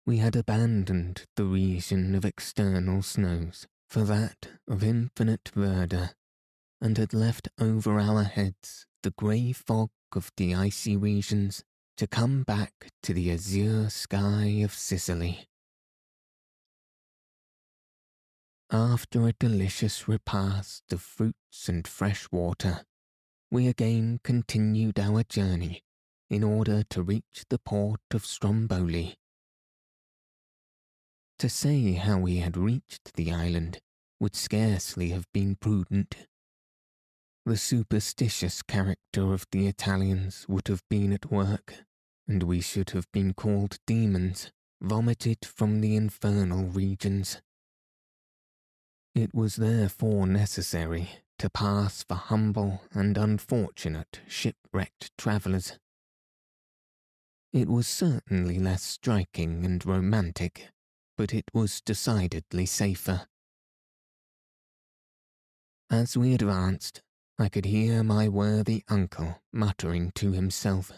We 0.04 0.18
had 0.18 0.34
abandoned 0.34 1.24
the 1.36 1.44
region 1.44 2.14
of 2.14 2.24
external 2.24 3.02
snows 3.02 3.66
for 3.88 4.04
that 4.04 4.48
of 4.66 4.82
infinite 4.82 5.50
verdure, 5.54 6.10
and 6.80 6.98
had 6.98 7.14
left 7.14 7.48
over 7.60 8.00
our 8.00 8.24
heads 8.24 8.86
the 9.02 9.12
grey 9.12 9.52
fog 9.52 9.90
of 10.12 10.30
the 10.36 10.54
icy 10.54 10.96
regions 10.96 11.62
to 11.96 12.06
come 12.06 12.42
back 12.42 12.90
to 13.02 13.14
the 13.14 13.30
azure 13.30 13.90
sky 13.90 14.60
of 14.64 14.72
Sicily. 14.72 15.46
After 18.74 19.28
a 19.28 19.34
delicious 19.34 20.08
repast 20.08 20.94
of 20.94 21.02
fruits 21.02 21.68
and 21.68 21.86
fresh 21.86 22.26
water, 22.32 22.86
we 23.50 23.68
again 23.68 24.18
continued 24.24 24.98
our 24.98 25.24
journey 25.24 25.82
in 26.30 26.42
order 26.42 26.82
to 26.84 27.02
reach 27.02 27.44
the 27.50 27.58
port 27.58 28.00
of 28.12 28.24
Stromboli. 28.24 29.16
To 31.38 31.50
say 31.50 31.92
how 31.92 32.20
we 32.20 32.38
had 32.38 32.56
reached 32.56 33.12
the 33.12 33.30
island 33.30 33.78
would 34.18 34.34
scarcely 34.34 35.10
have 35.10 35.30
been 35.34 35.56
prudent. 35.56 36.26
The 37.44 37.58
superstitious 37.58 38.62
character 38.62 39.34
of 39.34 39.44
the 39.52 39.66
Italians 39.66 40.46
would 40.48 40.68
have 40.68 40.82
been 40.88 41.12
at 41.12 41.30
work, 41.30 41.74
and 42.26 42.42
we 42.42 42.62
should 42.62 42.90
have 42.90 43.12
been 43.12 43.34
called 43.34 43.76
demons, 43.86 44.50
vomited 44.80 45.44
from 45.44 45.82
the 45.82 45.94
infernal 45.94 46.64
regions. 46.64 47.42
It 49.14 49.34
was 49.34 49.56
therefore 49.56 50.26
necessary 50.26 51.10
to 51.38 51.50
pass 51.50 52.02
for 52.02 52.14
humble 52.14 52.80
and 52.92 53.18
unfortunate 53.18 54.20
shipwrecked 54.26 55.10
travellers. 55.18 55.78
It 57.52 57.68
was 57.68 57.86
certainly 57.86 58.58
less 58.58 58.82
striking 58.82 59.66
and 59.66 59.84
romantic, 59.84 60.68
but 61.18 61.34
it 61.34 61.44
was 61.52 61.82
decidedly 61.82 62.64
safer. 62.64 63.26
As 65.90 66.16
we 66.16 66.32
advanced, 66.32 67.02
I 67.38 67.50
could 67.50 67.66
hear 67.66 68.02
my 68.02 68.28
worthy 68.28 68.82
uncle 68.88 69.42
muttering 69.52 70.12
to 70.14 70.32
himself. 70.32 70.90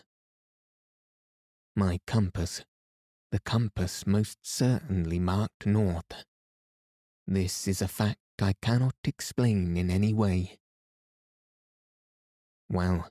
My 1.74 1.98
compass, 2.06 2.64
the 3.32 3.40
compass 3.40 4.06
most 4.06 4.38
certainly 4.42 5.18
marked 5.18 5.66
north. 5.66 6.24
This 7.26 7.66
is 7.66 7.80
a 7.80 7.88
fact 7.88 8.18
I 8.40 8.54
cannot 8.60 8.96
explain 9.04 9.76
in 9.76 9.90
any 9.90 10.12
way. 10.12 10.58
Well, 12.68 13.08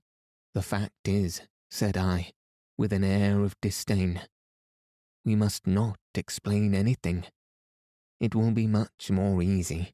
the 0.53 0.61
fact 0.61 1.07
is, 1.07 1.41
said 1.71 1.97
I, 1.97 2.31
with 2.77 2.93
an 2.93 3.03
air 3.03 3.41
of 3.41 3.59
disdain, 3.61 4.21
we 5.25 5.35
must 5.35 5.65
not 5.65 5.97
explain 6.13 6.75
anything. 6.75 7.25
It 8.19 8.35
will 8.35 8.51
be 8.51 8.67
much 8.67 9.09
more 9.09 9.41
easy. 9.41 9.93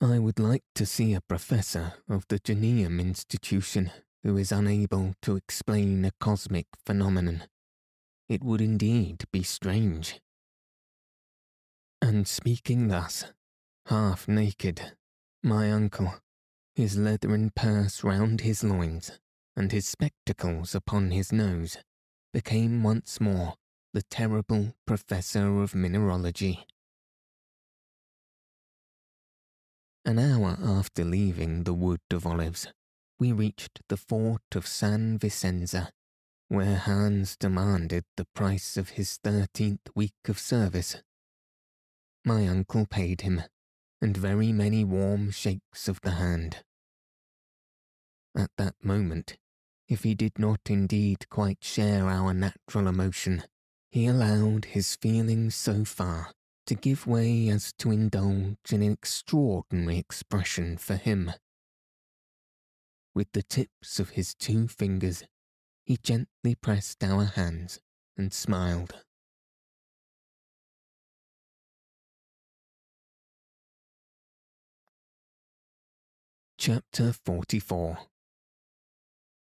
I 0.00 0.18
would 0.18 0.38
like 0.38 0.64
to 0.74 0.86
see 0.86 1.14
a 1.14 1.20
professor 1.20 1.94
of 2.08 2.24
the 2.28 2.38
Johanneum 2.38 3.00
Institution 3.00 3.90
who 4.22 4.36
is 4.36 4.52
unable 4.52 5.14
to 5.22 5.36
explain 5.36 6.04
a 6.04 6.12
cosmic 6.20 6.66
phenomenon. 6.84 7.44
it 8.28 8.42
would 8.42 8.60
indeed 8.60 9.24
be 9.32 9.42
strange. 9.42 10.20
And 12.00 12.26
speaking 12.26 12.88
thus, 12.88 13.24
half 13.86 14.28
naked, 14.28 14.92
my 15.42 15.70
uncle, 15.70 16.14
his 16.74 16.96
leathern 16.96 17.50
purse 17.50 18.04
round 18.04 18.40
his 18.40 18.62
loins, 18.62 19.18
and 19.56 19.72
his 19.72 19.86
spectacles 19.86 20.74
upon 20.74 21.10
his 21.10 21.32
nose, 21.32 21.76
became 22.32 22.82
once 22.82 23.20
more 23.20 23.54
the 23.92 24.02
terrible 24.02 24.74
professor 24.86 25.60
of 25.60 25.74
mineralogy. 25.74 26.66
An 30.04 30.18
hour 30.18 30.56
after 30.62 31.04
leaving 31.04 31.64
the 31.64 31.74
Wood 31.74 32.00
of 32.10 32.26
Olives, 32.26 32.68
we 33.18 33.32
reached 33.32 33.80
the 33.88 33.96
fort 33.96 34.54
of 34.54 34.66
San 34.66 35.18
Vicenza, 35.18 35.90
where 36.48 36.76
Hans 36.76 37.36
demanded 37.36 38.04
the 38.16 38.26
price 38.34 38.76
of 38.76 38.90
his 38.90 39.18
thirteenth 39.22 39.88
week 39.94 40.14
of 40.28 40.38
service. 40.38 41.02
My 42.24 42.46
uncle 42.46 42.86
paid 42.86 43.22
him, 43.22 43.42
and 44.00 44.16
very 44.16 44.52
many 44.52 44.84
warm 44.84 45.30
shakes 45.30 45.88
of 45.88 46.00
the 46.02 46.12
hand. 46.12 46.64
At 48.36 48.50
that 48.58 48.74
moment, 48.82 49.36
if 49.88 50.02
he 50.02 50.14
did 50.14 50.38
not 50.38 50.60
indeed 50.66 51.28
quite 51.30 51.64
share 51.64 52.08
our 52.08 52.34
natural 52.34 52.86
emotion, 52.86 53.44
he 53.90 54.06
allowed 54.06 54.66
his 54.66 54.96
feelings 54.96 55.54
so 55.54 55.84
far 55.84 56.32
to 56.66 56.74
give 56.74 57.06
way 57.06 57.48
as 57.48 57.72
to 57.78 57.90
indulge 57.90 58.72
in 58.72 58.82
an 58.82 58.92
extraordinary 58.92 59.96
expression 59.96 60.76
for 60.76 60.96
him. 60.96 61.32
With 63.14 63.32
the 63.32 63.42
tips 63.42 63.98
of 63.98 64.10
his 64.10 64.34
two 64.34 64.68
fingers, 64.68 65.24
he 65.86 65.96
gently 65.96 66.54
pressed 66.54 67.02
our 67.02 67.24
hands 67.24 67.80
and 68.18 68.32
smiled. 68.32 69.02
Chapter 76.60 77.12
44 77.12 77.98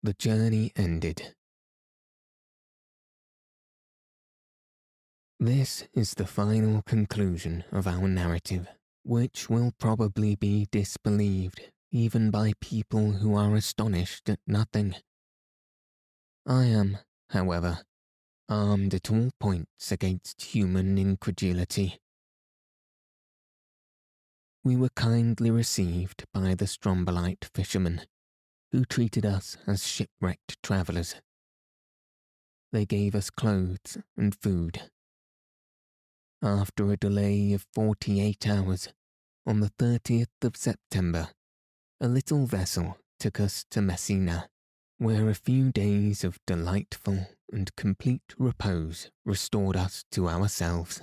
The 0.02 0.14
journey 0.14 0.72
ended. 0.76 1.36
This 5.40 5.84
is 5.94 6.16
the 6.16 6.26
final 6.26 6.82
conclusion 6.82 7.66
of 7.72 7.86
our 7.86 8.08
narrative, 8.08 8.68
which 9.04 9.48
will 9.48 9.74
probably 9.78 10.36
be 10.36 10.68
disbelieved 10.72 11.62
even 11.92 12.32
by 12.32 12.54
people 12.60 13.12
who 13.12 13.36
are 13.36 13.56
astonished 13.56 14.28
at 14.28 14.40
nothing. 14.48 14.96
I 16.48 16.64
am, 16.64 16.98
however, 17.30 17.84
armed 18.50 18.96
at 18.96 19.12
all 19.12 19.30
points 19.40 19.92
against 19.92 20.42
human 20.42 20.98
incredulity. 20.98 22.00
We 24.64 24.76
were 24.76 24.90
kindly 24.90 25.52
received 25.52 26.26
by 26.34 26.56
the 26.56 26.66
Strombolite 26.66 27.50
fishermen, 27.54 28.02
who 28.72 28.86
treated 28.86 29.26
us 29.26 29.58
as 29.68 29.86
shipwrecked 29.86 30.62
travellers. 30.64 31.16
They 32.72 32.86
gave 32.86 33.14
us 33.14 33.30
clothes 33.30 33.98
and 34.18 34.36
food 34.36 34.82
after 36.44 36.92
a 36.92 36.98
delay 36.98 37.54
of 37.54 37.66
48 37.74 38.48
hours, 38.48 38.90
on 39.46 39.62
the 39.62 39.70
30th 39.70 40.28
of 40.42 40.58
September, 40.58 41.30
a 42.02 42.08
little 42.08 42.46
vessel 42.46 42.98
took 43.18 43.40
us 43.40 43.66
to 43.72 43.82
Messina, 43.82 44.50
where 44.98 45.30
a 45.30 45.36
few 45.36 45.72
days 45.72 46.26
of 46.26 46.40
delightful 46.46 47.28
and 47.52 47.74
complete 47.78 48.34
repose 48.38 49.10
restored 49.26 49.78
us 49.78 50.04
to 50.12 50.28
ourselves. 50.28 51.02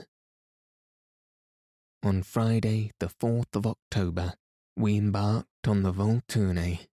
On 2.02 2.22
Friday, 2.22 2.92
the 2.98 3.08
4th 3.08 3.54
of 3.54 3.66
October, 3.66 4.32
we 4.74 4.96
embarked 4.96 5.68
on 5.68 5.82
the 5.82 5.92
Volturne, 5.92 6.86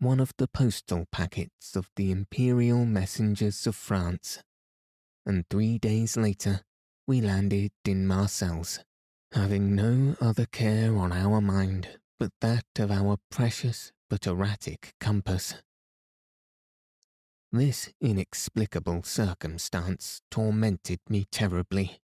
one 0.00 0.18
of 0.18 0.32
the 0.36 0.48
postal 0.48 1.06
packets 1.12 1.76
of 1.76 1.90
the 1.94 2.10
Imperial 2.10 2.84
Messengers 2.84 3.68
of 3.68 3.76
France, 3.76 4.42
and 5.24 5.48
three 5.48 5.78
days 5.78 6.16
later 6.16 6.62
we 7.06 7.20
landed 7.20 7.70
in 7.84 8.04
Marseilles, 8.04 8.80
having 9.32 9.76
no 9.76 10.16
other 10.20 10.46
care 10.46 10.96
on 10.96 11.12
our 11.12 11.40
mind 11.40 12.00
but 12.18 12.32
that 12.40 12.66
of 12.80 12.90
our 12.90 13.18
precious 13.30 13.92
but 14.10 14.26
erratic 14.26 14.92
compass. 14.98 15.54
This 17.52 17.90
inexplicable 18.00 19.04
circumstance 19.04 20.20
tormented 20.32 20.98
me 21.08 21.26
terribly. 21.30 22.00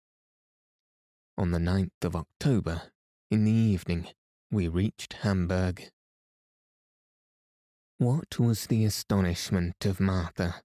On 1.38 1.50
the 1.50 1.58
9th 1.58 2.04
of 2.04 2.14
October, 2.14 2.82
in 3.30 3.44
the 3.44 3.52
evening, 3.52 4.08
we 4.50 4.68
reached 4.68 5.14
Hamburg. 5.22 5.90
What 7.98 8.38
was 8.38 8.66
the 8.66 8.84
astonishment 8.84 9.86
of 9.86 9.98
Martha? 9.98 10.62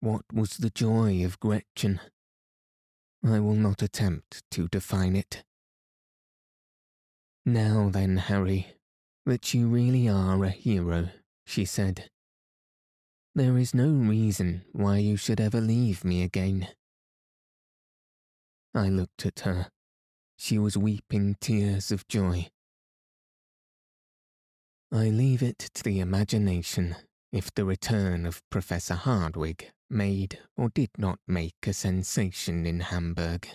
What 0.00 0.24
was 0.32 0.58
the 0.58 0.70
joy 0.70 1.24
of 1.24 1.40
Gretchen? 1.40 2.00
I 3.24 3.40
will 3.40 3.54
not 3.54 3.80
attempt 3.82 4.42
to 4.50 4.68
define 4.68 5.16
it. 5.16 5.44
Now 7.46 7.88
then, 7.90 8.18
Harry, 8.18 8.74
that 9.24 9.54
you 9.54 9.68
really 9.68 10.08
are 10.08 10.44
a 10.44 10.50
hero, 10.50 11.08
she 11.46 11.64
said. 11.64 12.10
There 13.34 13.56
is 13.56 13.74
no 13.74 13.88
reason 13.88 14.64
why 14.72 14.98
you 14.98 15.16
should 15.16 15.40
ever 15.40 15.60
leave 15.60 16.04
me 16.04 16.22
again. 16.22 16.68
I 18.74 18.88
looked 18.88 19.26
at 19.26 19.40
her. 19.40 19.70
She 20.36 20.58
was 20.58 20.76
weeping 20.76 21.36
tears 21.40 21.92
of 21.92 22.08
joy. 22.08 22.48
I 24.90 25.08
leave 25.08 25.42
it 25.42 25.58
to 25.74 25.82
the 25.82 26.00
imagination 26.00 26.96
if 27.32 27.52
the 27.54 27.64
return 27.64 28.26
of 28.26 28.42
Professor 28.50 28.94
Hardwigg 28.94 29.70
made 29.88 30.38
or 30.56 30.68
did 30.68 30.90
not 30.98 31.18
make 31.26 31.54
a 31.66 31.72
sensation 31.72 32.66
in 32.66 32.80
Hamburg. 32.80 33.48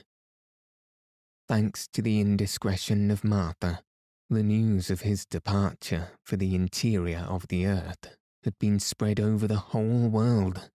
Thanks 1.47 1.88
to 1.93 2.01
the 2.01 2.19
indiscretion 2.19 3.12
of 3.12 3.23
Martha, 3.23 3.82
the 4.30 4.43
news 4.43 4.89
of 4.89 5.01
his 5.01 5.25
departure 5.25 6.12
for 6.23 6.38
the 6.38 6.56
interior 6.56 7.25
of 7.30 7.47
the 7.47 7.65
earth 7.65 8.17
had 8.43 8.58
been 8.60 8.80
spread 8.80 9.19
over 9.19 9.47
the 9.47 9.58
whole 9.58 10.10
world. 10.10 10.69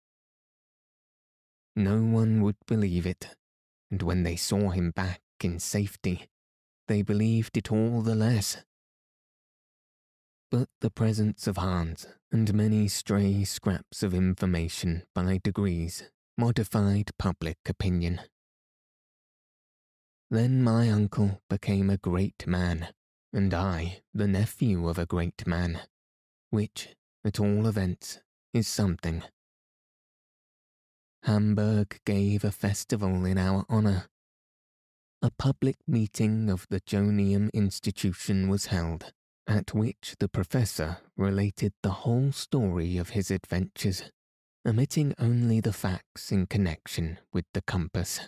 No 1.75 2.01
one 2.01 2.41
would 2.41 2.57
believe 2.67 3.05
it, 3.05 3.35
and 3.91 4.01
when 4.01 4.23
they 4.23 4.37
saw 4.37 4.69
him 4.69 4.91
back 4.91 5.21
in 5.43 5.59
safety, 5.59 6.27
they 6.87 7.01
believed 7.01 7.57
it 7.57 7.71
all 7.71 8.01
the 8.01 8.15
less. 8.15 8.63
But 10.49 10.69
the 10.79 10.89
presence 10.89 11.45
of 11.45 11.57
Hans 11.57 12.07
and 12.31 12.53
many 12.53 12.87
stray 12.87 13.43
scraps 13.43 14.01
of 14.01 14.13
information 14.13 15.03
by 15.13 15.39
degrees 15.43 16.09
modified 16.37 17.11
public 17.19 17.57
opinion. 17.67 18.21
Then 20.29 20.63
my 20.63 20.89
uncle 20.89 21.41
became 21.49 21.89
a 21.89 21.97
great 21.97 22.47
man, 22.47 22.87
and 23.33 23.53
I 23.53 24.01
the 24.13 24.27
nephew 24.27 24.87
of 24.87 24.97
a 24.97 25.05
great 25.05 25.45
man, 25.45 25.81
which, 26.49 26.95
at 27.25 27.39
all 27.39 27.67
events, 27.67 28.19
is 28.53 28.67
something. 28.67 29.23
Hamburg 31.23 31.99
gave 32.03 32.43
a 32.43 32.51
festival 32.51 33.25
in 33.25 33.37
our 33.37 33.63
honour. 33.69 34.07
A 35.21 35.29
public 35.29 35.77
meeting 35.87 36.49
of 36.49 36.65
the 36.69 36.79
Johanneum 36.79 37.51
Institution 37.53 38.49
was 38.49 38.67
held, 38.67 39.13
at 39.45 39.73
which 39.73 40.15
the 40.19 40.27
professor 40.27 40.97
related 41.15 41.73
the 41.83 41.91
whole 41.91 42.31
story 42.31 42.97
of 42.97 43.09
his 43.09 43.29
adventures, 43.29 44.11
omitting 44.67 45.13
only 45.19 45.59
the 45.59 45.73
facts 45.73 46.31
in 46.31 46.47
connection 46.47 47.19
with 47.31 47.45
the 47.53 47.61
compass. 47.61 48.21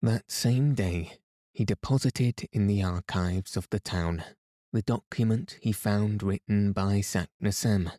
That 0.00 0.30
same 0.30 0.74
day, 0.74 1.18
he 1.52 1.66
deposited 1.66 2.48
in 2.52 2.66
the 2.66 2.82
archives 2.82 3.56
of 3.56 3.68
the 3.68 3.80
town 3.80 4.24
the 4.72 4.82
document 4.82 5.58
he 5.60 5.72
found 5.72 6.22
written 6.22 6.72
by 6.72 7.00
Saknussemm, 7.02 7.92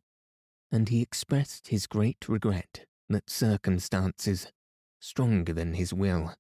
and 0.72 0.90
he 0.90 1.04
expressed 1.04 1.68
his 1.68 1.86
great 1.86 2.28
regret 2.28 2.88
that 3.14 3.30
circumstances, 3.30 4.52
stronger 5.00 5.54
than 5.54 5.74
his 5.74 5.94
will, 5.94 6.34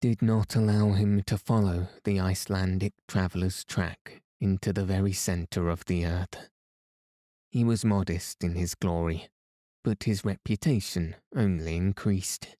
did 0.00 0.20
not 0.20 0.54
allow 0.54 0.92
him 0.92 1.22
to 1.22 1.38
follow 1.38 1.88
the 2.04 2.20
Icelandic 2.20 2.92
traveller's 3.08 3.64
track 3.64 4.20
into 4.40 4.72
the 4.72 4.84
very 4.84 5.12
centre 5.12 5.70
of 5.70 5.84
the 5.86 6.04
earth. 6.04 6.50
He 7.50 7.64
was 7.64 7.84
modest 7.84 8.44
in 8.44 8.54
his 8.54 8.74
glory, 8.74 9.28
but 9.82 10.02
his 10.02 10.24
reputation 10.24 11.16
only 11.34 11.76
increased. 11.76 12.56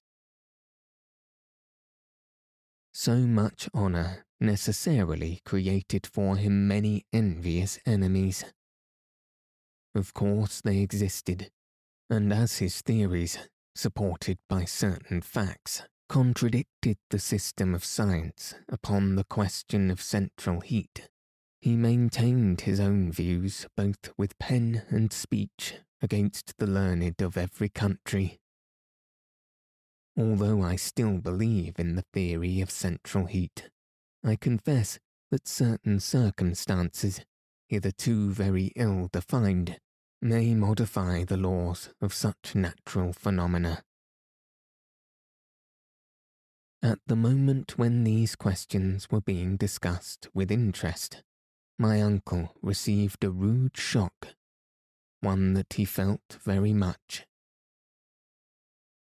So 2.93 3.17
much 3.17 3.69
honour 3.75 4.25
necessarily 4.39 5.41
created 5.45 6.07
for 6.07 6.37
him 6.37 6.67
many 6.67 7.05
envious 7.11 7.77
enemies. 7.85 8.45
Of 9.93 10.13
course 10.13 10.61
they 10.61 10.79
existed, 10.79 11.51
and 12.09 12.33
as 12.33 12.57
his 12.57 12.81
theories, 12.81 13.37
supported 13.75 14.37
by 14.47 14.65
certain 14.65 15.21
facts, 15.21 15.83
contradicted 16.07 16.97
the 17.09 17.19
system 17.19 17.75
of 17.75 17.83
science 17.83 18.55
upon 18.69 19.15
the 19.15 19.23
question 19.23 19.91
of 19.91 20.01
central 20.01 20.61
heat, 20.61 21.09
he 21.59 21.75
maintained 21.75 22.61
his 22.61 22.79
own 22.79 23.11
views 23.11 23.65
both 23.75 24.13
with 24.17 24.37
pen 24.37 24.83
and 24.89 25.11
speech 25.11 25.75
against 26.01 26.53
the 26.57 26.67
learned 26.67 27.21
of 27.21 27.37
every 27.37 27.69
country. 27.69 28.39
Although 30.17 30.61
I 30.61 30.75
still 30.75 31.17
believe 31.17 31.79
in 31.79 31.95
the 31.95 32.05
theory 32.13 32.61
of 32.61 32.69
central 32.71 33.25
heat, 33.25 33.69
I 34.23 34.35
confess 34.35 34.99
that 35.31 35.47
certain 35.47 35.99
circumstances, 35.99 37.21
hitherto 37.67 38.29
very 38.29 38.71
ill 38.75 39.09
defined, 39.11 39.79
may 40.25 40.55
modify 40.55 41.23
the 41.23 41.37
laws 41.37 41.93
of 42.01 42.11
such 42.11 42.55
natural 42.55 43.13
phenomena. 43.13 43.83
At 46.81 46.97
the 47.05 47.15
moment 47.15 47.77
when 47.77 48.03
these 48.03 48.35
questions 48.35 49.11
were 49.11 49.21
being 49.21 49.55
discussed 49.55 50.27
with 50.33 50.51
interest, 50.51 51.21
my 51.77 52.01
uncle 52.01 52.55
received 52.63 53.23
a 53.23 53.29
rude 53.29 53.77
shock, 53.77 54.29
one 55.21 55.53
that 55.53 55.73
he 55.73 55.85
felt 55.85 56.39
very 56.43 56.73
much. 56.73 57.27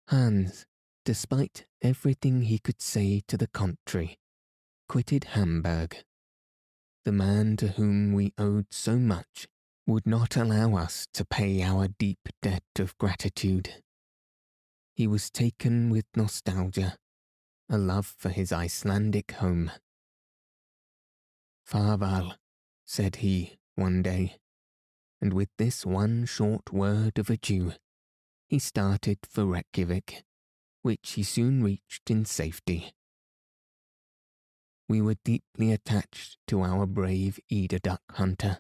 Hans, 0.07 0.65
despite 1.03 1.65
everything 1.81 2.43
he 2.43 2.57
could 2.57 2.81
say 2.81 3.21
to 3.27 3.35
the 3.35 3.47
contrary, 3.47 4.17
quitted 4.87 5.25
Hamburg. 5.35 5.97
The 7.03 7.11
man 7.11 7.57
to 7.57 7.69
whom 7.69 8.13
we 8.13 8.31
owed 8.37 8.67
so 8.71 8.95
much 8.97 9.49
would 9.87 10.05
not 10.05 10.35
allow 10.35 10.75
us 10.75 11.07
to 11.13 11.25
pay 11.25 11.61
our 11.63 11.87
deep 11.87 12.29
debt 12.41 12.63
of 12.79 12.97
gratitude. 12.97 13.83
He 14.93 15.07
was 15.07 15.29
taken 15.29 15.89
with 15.89 16.05
nostalgia, 16.15 16.97
a 17.69 17.77
love 17.77 18.15
for 18.17 18.29
his 18.29 18.51
Icelandic 18.51 19.31
home. 19.31 19.71
Farewell, 21.65 22.35
said 22.85 23.17
he 23.17 23.57
one 23.75 24.01
day, 24.01 24.37
and 25.21 25.33
with 25.33 25.49
this 25.57 25.85
one 25.85 26.25
short 26.25 26.73
word 26.73 27.17
of 27.17 27.29
adieu, 27.29 27.73
he 28.47 28.59
started 28.59 29.19
for 29.27 29.45
Reykjavik, 29.45 30.23
which 30.81 31.11
he 31.11 31.23
soon 31.23 31.63
reached 31.63 32.09
in 32.09 32.25
safety. 32.25 32.93
We 34.89 35.01
were 35.01 35.15
deeply 35.23 35.71
attached 35.71 36.37
to 36.47 36.61
our 36.61 36.85
brave 36.85 37.39
eider 37.49 37.79
duck 37.79 38.01
hunter. 38.11 38.59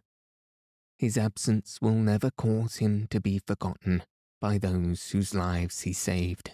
His 1.01 1.17
absence 1.17 1.79
will 1.81 1.95
never 1.95 2.29
cause 2.29 2.75
him 2.75 3.07
to 3.07 3.19
be 3.19 3.39
forgotten 3.39 4.03
by 4.39 4.59
those 4.59 5.09
whose 5.09 5.33
lives 5.33 5.81
he 5.81 5.93
saved, 5.93 6.51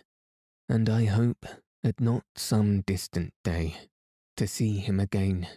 and 0.69 0.89
I 0.89 1.03
hope 1.03 1.45
at 1.83 1.99
not 1.99 2.23
some 2.38 2.79
distant 2.79 3.33
day 3.43 3.75
to 4.38 4.47
see 4.47 4.77
him 4.77 5.01
again 5.01 5.49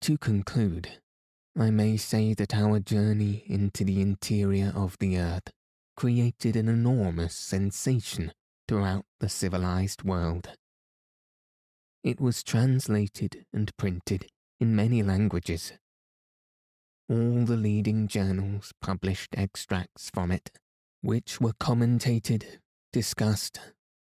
to 0.00 0.16
conclude, 0.16 0.98
I 1.54 1.68
may 1.68 1.98
say 1.98 2.32
that 2.32 2.54
our 2.54 2.80
journey 2.80 3.44
into 3.46 3.84
the 3.84 4.00
interior 4.00 4.72
of 4.74 4.96
the 5.00 5.18
earth 5.18 5.52
created 5.94 6.56
an 6.56 6.70
enormous 6.70 7.34
sensation 7.34 8.32
throughout 8.66 9.04
the 9.20 9.28
civilized 9.28 10.04
world. 10.04 10.56
It 12.02 12.18
was 12.18 12.42
translated 12.42 13.44
and 13.52 13.76
printed 13.76 14.30
in 14.58 14.74
many 14.74 15.02
languages. 15.02 15.74
All 17.10 17.46
the 17.46 17.56
leading 17.56 18.06
journals 18.06 18.74
published 18.82 19.34
extracts 19.34 20.10
from 20.12 20.30
it, 20.30 20.50
which 21.00 21.40
were 21.40 21.54
commentated, 21.54 22.58
discussed, 22.92 23.58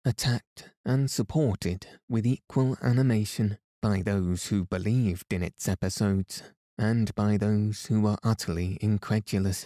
attacked, 0.05 0.69
and 0.85 1.11
supported 1.11 1.87
with 2.07 2.25
equal 2.25 2.77
animation 2.81 3.57
by 3.81 4.01
those 4.01 4.47
who 4.47 4.63
believed 4.63 5.33
in 5.33 5.43
its 5.43 5.67
episodes 5.67 6.41
and 6.77 7.13
by 7.15 7.35
those 7.35 7.87
who 7.87 7.99
were 7.99 8.17
utterly 8.23 8.77
incredulous. 8.79 9.65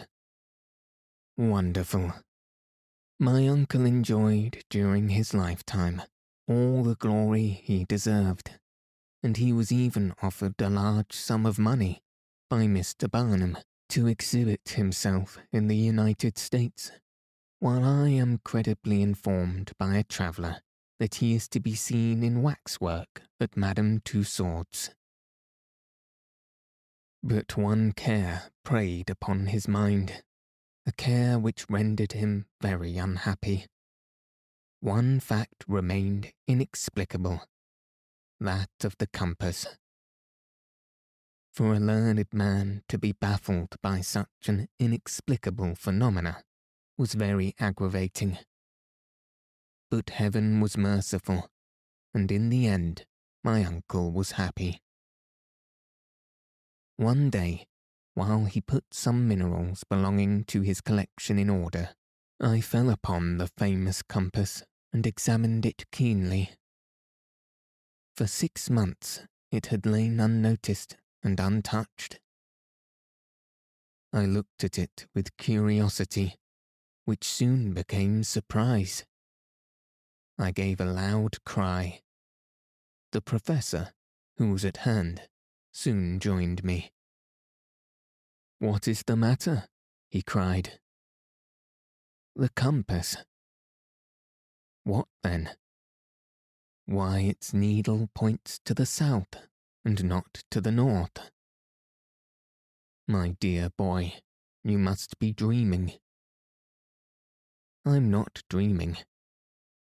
Wonderful. 1.38 2.13
My 3.20 3.48
uncle 3.48 3.86
enjoyed 3.86 4.63
during 4.72 5.10
his 5.10 5.36
lifetime 5.36 6.02
all 6.48 6.82
the 6.82 6.96
glory 6.96 7.62
he 7.63 7.86
deserved, 7.86 8.60
and 9.22 9.38
he 9.38 9.54
was 9.54 9.72
even 9.72 10.15
offered 10.24 10.60
a 10.60 10.70
large 10.70 11.13
sum 11.13 11.46
of 11.46 11.60
money 11.60 12.02
by 12.50 12.66
Mr. 12.66 13.10
Barnum 13.10 13.60
to 13.90 14.08
exhibit 14.08 14.70
himself 14.70 15.38
in 15.52 15.68
the 15.68 15.76
United 15.76 16.38
States, 16.40 16.92
while 17.60 17.86
I 17.86 18.10
am 18.10 18.40
credibly 18.44 19.04
informed 19.04 19.74
by 19.78 19.98
a 19.98 20.04
traveller 20.04 20.62
that 21.00 21.16
he 21.16 21.36
is 21.36 21.48
to 21.50 21.60
be 21.60 21.76
seen 21.76 22.24
in 22.24 22.42
waxwork 22.42 23.22
at 23.40 23.56
Madame 23.56 24.02
Tussaud's. 24.04 24.90
But 27.22 27.56
one 27.56 27.92
care 27.92 28.52
preyed 28.66 29.12
upon 29.12 29.48
his 29.48 29.68
mind, 29.68 30.24
a 30.88 30.92
care 30.92 31.38
which 31.38 31.70
rendered 31.70 32.14
him 32.14 32.48
very 32.62 32.98
unhappy. 32.98 33.68
One 34.80 35.20
fact 35.20 35.66
remained 35.68 36.32
inexplicable, 36.48 37.44
that 38.40 38.70
of 38.84 38.96
the 38.98 39.08
compass. 39.08 39.68
For 41.52 41.74
a 41.74 41.80
learned 41.80 42.34
man 42.34 42.84
to 42.88 42.98
be 42.98 43.12
baffled 43.12 43.76
by 43.82 44.02
such 44.02 44.48
an 44.48 44.68
inexplicable 44.80 45.76
phenomena 45.76 46.44
was 46.98 47.14
very 47.14 47.54
aggravating. 47.60 48.38
But 49.90 50.12
heaven 50.12 50.62
was 50.62 50.78
merciful, 50.78 51.50
and 52.14 52.32
in 52.32 52.50
the 52.50 52.68
end, 52.68 53.06
my 53.44 53.64
uncle 53.64 54.12
was 54.12 54.32
happy. 54.32 54.82
One 56.98 57.30
day, 57.30 57.68
while 58.14 58.46
he 58.46 58.62
put 58.62 58.94
some 58.94 59.28
minerals 59.28 59.84
belonging 59.90 60.44
to 60.46 60.62
his 60.62 60.82
collection 60.82 61.40
in 61.40 61.50
order, 61.50 61.90
I 62.42 62.62
fell 62.62 62.90
upon 62.90 63.38
the 63.38 63.48
famous 63.58 64.02
compass 64.02 64.64
and 64.92 65.08
examined 65.08 65.66
it 65.66 65.86
keenly. 65.92 66.52
For 68.16 68.28
six 68.28 68.70
months 68.70 69.22
it 69.52 69.68
had 69.68 69.86
lain 69.86 70.20
unnoticed 70.20 70.98
and 71.24 71.40
untouched. 71.40 72.20
I 74.12 74.26
looked 74.26 74.64
at 74.64 74.80
it 74.80 75.06
with 75.14 75.38
curiosity, 75.38 76.36
which 77.06 77.24
soon 77.24 77.74
became 77.74 78.24
surprise. 78.24 79.06
I 80.38 80.52
gave 80.52 80.80
a 80.80 80.86
loud 80.86 81.44
cry. 81.46 82.02
The 83.12 83.22
professor, 83.22 83.94
who 84.38 84.52
was 84.52 84.66
at 84.66 84.78
hand, 84.78 85.24
soon 85.72 86.20
joined 86.20 86.64
me. 86.64 86.92
What 88.60 88.88
is 88.88 89.04
the 89.06 89.16
matter? 89.16 89.68
he 90.10 90.22
cried. 90.22 90.80
The 92.36 92.50
compass. 92.50 93.18
What 94.84 95.08
then? 95.24 95.52
Why, 96.86 97.20
its 97.20 97.54
needle 97.54 98.10
points 98.16 98.60
to 98.66 98.74
the 98.74 98.86
south 98.86 99.36
and 99.86 100.04
not 100.04 100.44
to 100.52 100.62
the 100.62 100.72
north. 100.72 101.32
My 103.08 103.36
dear 103.39 103.70
boy, 103.78 104.13
you 104.63 104.78
must 104.78 105.18
be 105.20 105.34
dreaming. 105.34 105.94
I'm 107.86 108.12
not 108.12 108.44
dreaming. 108.50 108.98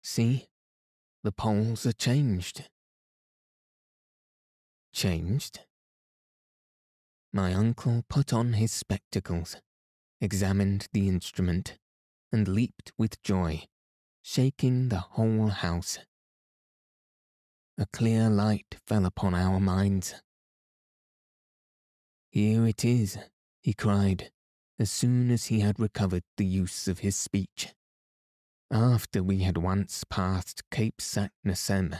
See, 0.02 0.46
the 1.24 1.32
poles 1.32 1.86
are 1.86 1.92
changed. 1.92 2.68
Changed? 4.92 5.60
My 7.32 7.52
uncle 7.52 8.04
put 8.08 8.32
on 8.32 8.54
his 8.54 8.72
spectacles, 8.72 9.56
examined 10.20 10.86
the 10.92 11.08
instrument, 11.08 11.78
and 12.30 12.46
leaped 12.46 12.92
with 12.96 13.22
joy, 13.22 13.64
shaking 14.22 14.88
the 14.88 15.00
whole 15.00 15.48
house. 15.48 15.98
A 17.78 17.86
clear 17.92 18.30
light 18.30 18.76
fell 18.86 19.04
upon 19.04 19.34
our 19.34 19.60
minds. 19.60 20.14
Here 22.30 22.66
it 22.66 22.84
is, 22.84 23.18
he 23.62 23.74
cried, 23.74 24.30
as 24.78 24.90
soon 24.90 25.30
as 25.30 25.46
he 25.46 25.60
had 25.60 25.78
recovered 25.78 26.24
the 26.36 26.46
use 26.46 26.88
of 26.88 27.00
his 27.00 27.16
speech. 27.16 27.74
After 28.70 29.22
we 29.22 29.40
had 29.40 29.58
once 29.58 30.04
passed 30.08 30.62
Cape 30.70 31.00
Saknussemm, 31.00 31.98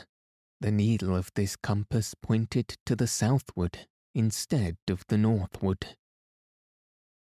the 0.61 0.73
needle 0.73 1.15
of 1.15 1.31
this 1.35 1.57
compass 1.57 2.15
pointed 2.15 2.77
to 2.87 2.97
the 2.97 3.07
southward 3.07 3.87
instead 4.15 4.79
of 4.89 5.05
the 5.09 5.19
northward. 5.19 5.97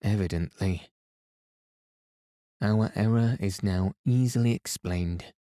Evidently. 0.02 0.90
Our 2.62 2.92
error 2.96 3.36
is 3.40 3.62
now 3.62 3.94
easily 4.06 4.54
explained. 4.54 5.34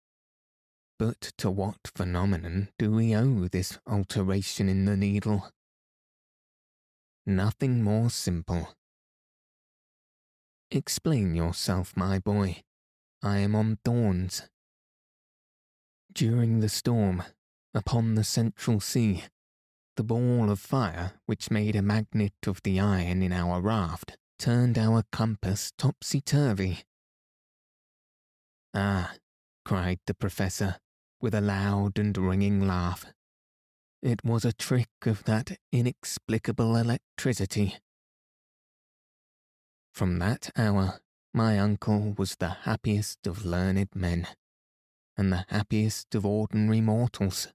But 0.98 1.32
to 1.38 1.50
what 1.50 1.90
phenomenon 1.94 2.68
do 2.78 2.92
we 2.92 3.14
owe 3.14 3.48
this 3.48 3.78
alteration 3.86 4.68
in 4.68 4.84
the 4.86 4.96
needle? 4.96 5.50
Nothing 7.26 7.82
more 7.82 8.08
simple 8.08 8.76
Explain 10.70 11.36
yourself, 11.36 11.96
my 11.96 12.18
boy. 12.18 12.62
I 13.22 13.38
am 13.38 13.54
on 13.54 13.78
thorns. 13.84 14.48
During 16.12 16.58
the 16.58 16.68
storm, 16.68 17.22
upon 17.72 18.14
the 18.14 18.24
central 18.24 18.80
sea, 18.80 19.24
the 19.96 20.02
ball 20.02 20.50
of 20.50 20.58
fire 20.58 21.12
which 21.26 21.52
made 21.52 21.76
a 21.76 21.82
magnet 21.82 22.34
of 22.46 22.60
the 22.64 22.80
iron 22.80 23.22
in 23.22 23.32
our 23.32 23.60
raft 23.60 24.16
turned 24.40 24.76
our 24.76 25.04
compass 25.12 25.72
topsy 25.78 26.20
turvy. 26.20 26.80
Ah, 28.74 29.14
cried 29.64 30.00
the 30.06 30.14
Professor, 30.14 30.76
with 31.26 31.34
a 31.34 31.40
loud 31.40 31.98
and 31.98 32.16
ringing 32.16 32.68
laugh. 32.68 33.04
It 34.00 34.24
was 34.24 34.44
a 34.44 34.52
trick 34.52 35.06
of 35.06 35.24
that 35.24 35.58
inexplicable 35.72 36.76
electricity. 36.76 37.74
From 39.92 40.20
that 40.20 40.50
hour, 40.56 41.00
my 41.34 41.58
uncle 41.58 42.14
was 42.16 42.36
the 42.36 42.50
happiest 42.62 43.26
of 43.26 43.44
learned 43.44 43.88
men, 43.92 44.28
and 45.16 45.32
the 45.32 45.46
happiest 45.48 46.14
of 46.14 46.24
ordinary 46.24 46.80
mortals. 46.80 47.48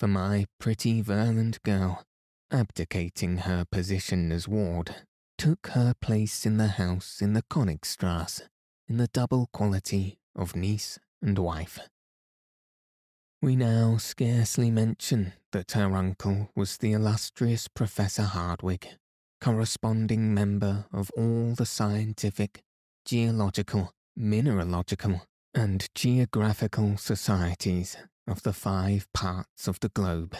For 0.00 0.08
my 0.08 0.46
pretty 0.58 1.02
Virland 1.02 1.62
girl, 1.62 2.04
abdicating 2.50 3.36
her 3.48 3.66
position 3.70 4.32
as 4.32 4.48
ward, 4.48 4.94
took 5.36 5.66
her 5.74 5.92
place 6.00 6.46
in 6.46 6.56
the 6.56 6.68
house 6.68 7.20
in 7.20 7.34
the 7.34 7.42
Königstrasse 7.42 8.48
in 8.88 8.96
the 8.96 9.08
double 9.08 9.50
quality 9.52 10.16
of 10.34 10.56
niece 10.56 10.98
and 11.20 11.38
wife. 11.38 11.78
We 13.40 13.54
now 13.54 13.98
scarcely 13.98 14.68
mention 14.68 15.32
that 15.52 15.70
her 15.72 15.94
uncle 15.94 16.50
was 16.56 16.78
the 16.78 16.92
illustrious 16.92 17.68
Professor 17.68 18.24
Hardwigg, 18.24 18.88
corresponding 19.40 20.34
member 20.34 20.86
of 20.92 21.12
all 21.16 21.54
the 21.54 21.64
scientific, 21.64 22.62
geological, 23.04 23.92
mineralogical, 24.16 25.22
and 25.54 25.86
geographical 25.94 26.96
societies 26.96 27.96
of 28.26 28.42
the 28.42 28.52
five 28.52 29.06
parts 29.14 29.68
of 29.68 29.78
the 29.78 29.90
globe. 29.90 30.34